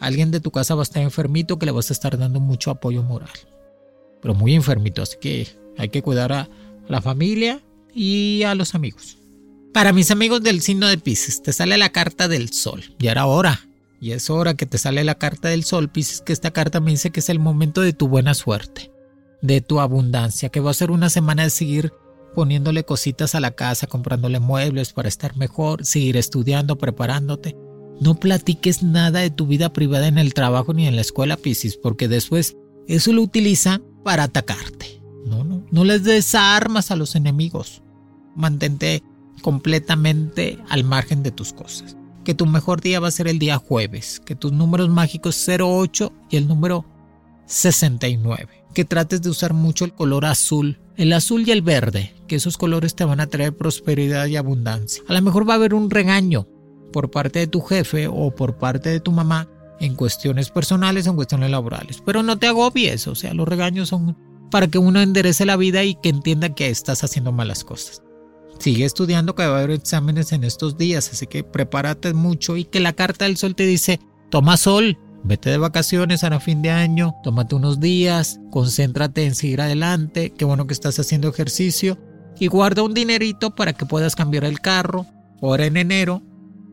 Alguien 0.00 0.30
de 0.30 0.40
tu 0.40 0.50
casa 0.50 0.74
va 0.74 0.82
a 0.82 0.84
estar 0.84 1.02
enfermito 1.02 1.58
que 1.58 1.66
le 1.66 1.72
vas 1.72 1.90
a 1.90 1.92
estar 1.92 2.18
dando 2.18 2.40
mucho 2.40 2.70
apoyo 2.70 3.02
moral. 3.02 3.30
Pero 4.20 4.34
muy 4.34 4.54
enfermito, 4.54 5.02
así 5.02 5.16
que 5.20 5.48
hay 5.78 5.88
que 5.88 6.02
cuidar 6.02 6.32
a 6.32 6.48
la 6.88 7.00
familia 7.00 7.62
y 7.94 8.42
a 8.42 8.54
los 8.54 8.74
amigos. 8.74 9.18
Para 9.72 9.92
mis 9.92 10.10
amigos 10.10 10.42
del 10.42 10.60
signo 10.60 10.86
de 10.86 10.98
Pisces, 10.98 11.42
te 11.42 11.52
sale 11.52 11.78
la 11.78 11.90
carta 11.90 12.28
del 12.28 12.52
sol. 12.52 12.82
Ya 12.98 13.12
era 13.12 13.26
hora. 13.26 13.66
Y 14.00 14.12
es 14.12 14.28
hora 14.28 14.54
que 14.54 14.66
te 14.66 14.76
sale 14.76 15.02
la 15.04 15.14
carta 15.14 15.48
del 15.48 15.64
sol, 15.64 15.88
Pisces, 15.88 16.20
que 16.20 16.32
esta 16.32 16.50
carta 16.50 16.80
me 16.80 16.90
dice 16.90 17.10
que 17.10 17.20
es 17.20 17.28
el 17.28 17.38
momento 17.38 17.80
de 17.80 17.92
tu 17.92 18.08
buena 18.08 18.34
suerte 18.34 18.94
de 19.44 19.60
tu 19.60 19.78
abundancia, 19.78 20.48
que 20.48 20.60
va 20.60 20.70
a 20.70 20.74
ser 20.74 20.90
una 20.90 21.10
semana 21.10 21.42
de 21.42 21.50
seguir 21.50 21.92
poniéndole 22.34 22.84
cositas 22.84 23.34
a 23.34 23.40
la 23.40 23.52
casa, 23.52 23.86
comprándole 23.86 24.40
muebles 24.40 24.92
para 24.92 25.08
estar 25.08 25.36
mejor, 25.36 25.84
seguir 25.84 26.16
estudiando, 26.16 26.76
preparándote. 26.76 27.56
No 28.00 28.16
platiques 28.16 28.82
nada 28.82 29.20
de 29.20 29.30
tu 29.30 29.46
vida 29.46 29.72
privada 29.72 30.08
en 30.08 30.18
el 30.18 30.34
trabajo 30.34 30.74
ni 30.74 30.86
en 30.86 30.96
la 30.96 31.02
escuela, 31.02 31.36
Piscis, 31.36 31.76
porque 31.76 32.08
después 32.08 32.56
eso 32.88 33.12
lo 33.12 33.22
utiliza 33.22 33.80
para 34.02 34.24
atacarte. 34.24 35.00
No, 35.26 35.44
no, 35.44 35.64
no 35.70 35.84
les 35.84 36.04
des 36.04 36.34
armas 36.34 36.90
a 36.90 36.96
los 36.96 37.14
enemigos. 37.14 37.82
Mantente 38.34 39.02
completamente 39.42 40.58
al 40.68 40.84
margen 40.84 41.22
de 41.22 41.30
tus 41.30 41.52
cosas. 41.52 41.96
que 42.24 42.34
tu 42.34 42.46
mejor 42.46 42.80
día 42.80 43.00
va 43.00 43.08
a 43.08 43.10
ser 43.10 43.28
el 43.28 43.38
día 43.38 43.58
jueves, 43.58 44.18
que 44.24 44.34
tus 44.34 44.50
números 44.50 44.88
mágicos 44.88 45.46
08 45.46 46.10
y 46.30 46.38
el 46.38 46.48
número 46.48 46.86
69, 47.44 48.64
que 48.72 48.86
trates 48.86 49.20
de 49.20 49.28
usar 49.28 49.52
mucho 49.52 49.84
el 49.84 49.92
color 49.92 50.24
azul, 50.24 50.80
el 50.96 51.12
azul 51.12 51.46
y 51.46 51.50
el 51.50 51.62
verde, 51.62 52.14
que 52.26 52.36
esos 52.36 52.56
colores 52.56 52.94
te 52.94 53.04
van 53.04 53.20
a 53.20 53.26
traer 53.26 53.56
prosperidad 53.56 54.26
y 54.26 54.36
abundancia. 54.36 55.02
A 55.08 55.12
lo 55.12 55.22
mejor 55.22 55.48
va 55.48 55.54
a 55.54 55.56
haber 55.56 55.74
un 55.74 55.90
regaño 55.90 56.46
por 56.92 57.10
parte 57.10 57.40
de 57.40 57.46
tu 57.46 57.60
jefe 57.60 58.06
o 58.06 58.34
por 58.34 58.56
parte 58.56 58.90
de 58.90 59.00
tu 59.00 59.10
mamá 59.10 59.48
en 59.80 59.94
cuestiones 59.96 60.50
personales 60.50 61.06
o 61.06 61.10
en 61.10 61.16
cuestiones 61.16 61.50
laborales, 61.50 62.02
pero 62.04 62.22
no 62.22 62.38
te 62.38 62.46
agobies, 62.46 63.08
o 63.08 63.14
sea, 63.14 63.34
los 63.34 63.48
regaños 63.48 63.88
son 63.88 64.16
para 64.50 64.68
que 64.68 64.78
uno 64.78 65.00
enderece 65.00 65.44
la 65.46 65.56
vida 65.56 65.82
y 65.82 65.96
que 65.96 66.10
entienda 66.10 66.54
que 66.54 66.68
estás 66.68 67.02
haciendo 67.02 67.32
malas 67.32 67.64
cosas. 67.64 68.02
Sigue 68.60 68.84
estudiando 68.84 69.34
que 69.34 69.44
va 69.44 69.56
a 69.56 69.58
haber 69.58 69.72
exámenes 69.72 70.30
en 70.32 70.44
estos 70.44 70.78
días, 70.78 71.10
así 71.10 71.26
que 71.26 71.42
prepárate 71.42 72.14
mucho 72.14 72.56
y 72.56 72.64
que 72.64 72.78
la 72.78 72.92
carta 72.92 73.24
del 73.24 73.36
sol 73.36 73.56
te 73.56 73.66
dice, 73.66 73.98
toma 74.30 74.56
sol, 74.56 74.96
vete 75.24 75.50
de 75.50 75.58
vacaciones 75.58 76.22
a 76.22 76.38
fin 76.38 76.62
de 76.62 76.70
año, 76.70 77.14
tómate 77.22 77.54
unos 77.54 77.80
días, 77.80 78.40
concéntrate 78.50 79.24
en 79.24 79.34
seguir 79.34 79.60
adelante, 79.60 80.32
qué 80.36 80.44
bueno 80.44 80.66
que 80.66 80.74
estás 80.74 80.98
haciendo 80.98 81.28
ejercicio 81.28 81.98
y 82.38 82.46
guarda 82.48 82.82
un 82.82 82.94
dinerito 82.94 83.54
para 83.54 83.72
que 83.72 83.86
puedas 83.86 84.14
cambiar 84.14 84.44
el 84.44 84.60
carro, 84.60 85.06
ahora 85.40 85.66
en 85.66 85.76
enero 85.76 86.22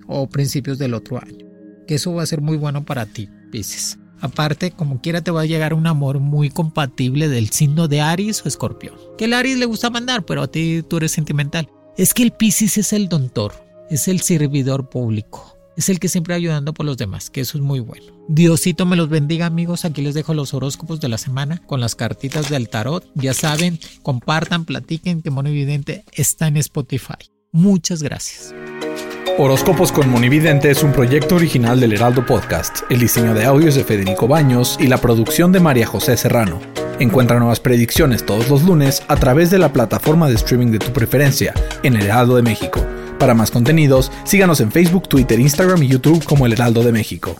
o 0.08 0.28
principios 0.28 0.78
del 0.78 0.94
otro 0.94 1.18
año, 1.18 1.46
que 1.88 1.96
eso 1.96 2.14
va 2.14 2.24
a 2.24 2.28
ser 2.28 2.42
muy 2.42 2.58
bueno 2.58 2.84
para 2.84 3.06
ti, 3.06 3.30
Pisces. 3.52 3.98
Aparte, 4.20 4.72
como 4.72 5.02
quiera 5.02 5.22
te 5.22 5.32
va 5.32 5.42
a 5.42 5.46
llegar 5.46 5.74
un 5.74 5.88
amor 5.88 6.20
muy 6.20 6.50
compatible 6.50 7.28
del 7.28 7.50
signo 7.50 7.88
de 7.88 8.02
Aries 8.02 8.46
o 8.46 8.48
Escorpión. 8.48 8.94
Que 9.18 9.26
el 9.26 9.34
Aries 9.34 9.58
le 9.58 9.66
gusta 9.66 9.90
mandar, 9.90 10.26
pero 10.26 10.44
a 10.44 10.48
ti 10.48 10.84
tú 10.88 10.98
eres 10.98 11.12
sentimental. 11.12 11.68
Es 11.98 12.14
que 12.14 12.22
el 12.22 12.32
Piscis 12.32 12.78
es 12.78 12.94
el 12.94 13.10
dontor, 13.10 13.54
es 13.90 14.08
el 14.08 14.22
servidor 14.22 14.90
público, 14.90 15.58
es 15.78 15.90
el 15.90 16.00
que 16.00 16.10
siempre 16.10 16.34
ayudando 16.34 16.74
por 16.74 16.86
los 16.86 16.98
demás, 16.98 17.30
que 17.30 17.42
eso 17.42 17.58
es 17.58 17.64
muy 17.64 17.80
bueno. 17.80 18.06
Diosito 18.28 18.86
me 18.86 18.96
los 18.96 19.10
bendiga 19.10 19.46
amigos, 19.46 19.86
aquí 19.86 20.02
les 20.02 20.14
dejo 20.14 20.34
los 20.34 20.54
horóscopos 20.54 21.00
de 21.00 21.10
la 21.10 21.18
semana 21.18 21.62
con 21.66 21.80
las 21.80 21.96
cartitas 21.96 22.50
del 22.50 22.70
tarot. 22.70 23.06
Ya 23.16 23.34
saben, 23.34 23.80
compartan, 24.02 24.66
platiquen 24.66 25.22
que 25.22 25.32
Mono 25.32 25.50
Evidente 25.50 26.04
está 26.14 26.48
en 26.48 26.58
Spotify. 26.58 27.32
Muchas 27.52 28.02
gracias. 28.04 28.54
Horóscopos 29.38 29.92
con 29.92 30.10
Monividente 30.10 30.70
es 30.70 30.84
un 30.84 30.92
proyecto 30.92 31.36
original 31.36 31.80
del 31.80 31.94
Heraldo 31.94 32.26
Podcast. 32.26 32.80
El 32.90 33.00
diseño 33.00 33.34
de 33.34 33.46
audio 33.46 33.70
es 33.70 33.76
de 33.76 33.84
Federico 33.84 34.28
Baños 34.28 34.78
y 34.80 34.88
la 34.88 34.98
producción 34.98 35.52
de 35.52 35.60
María 35.60 35.88
José 35.88 36.18
Serrano. 36.18 36.60
Encuentra 37.00 37.40
nuevas 37.40 37.60
predicciones 37.60 38.26
todos 38.26 38.50
los 38.50 38.64
lunes 38.64 39.04
a 39.08 39.16
través 39.16 39.50
de 39.50 39.58
la 39.58 39.74
plataforma 39.74 40.28
de 40.28 40.36
streaming 40.36 40.68
de 40.68 40.80
tu 40.80 40.92
preferencia 40.92 41.54
en 41.82 41.96
El 41.96 42.04
Heraldo 42.04 42.36
de 42.36 42.44
México. 42.44 42.86
Para 43.22 43.36
más 43.36 43.52
contenidos, 43.52 44.12
síganos 44.24 44.62
en 44.62 44.72
Facebook, 44.72 45.08
Twitter, 45.08 45.40
Instagram 45.40 45.84
y 45.84 45.90
YouTube 45.90 46.26
como 46.26 46.48
El 46.48 46.54
Heraldo 46.54 46.82
de 46.82 46.92
México. 46.92 47.36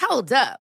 Hold 0.00 0.32
up. 0.32 0.63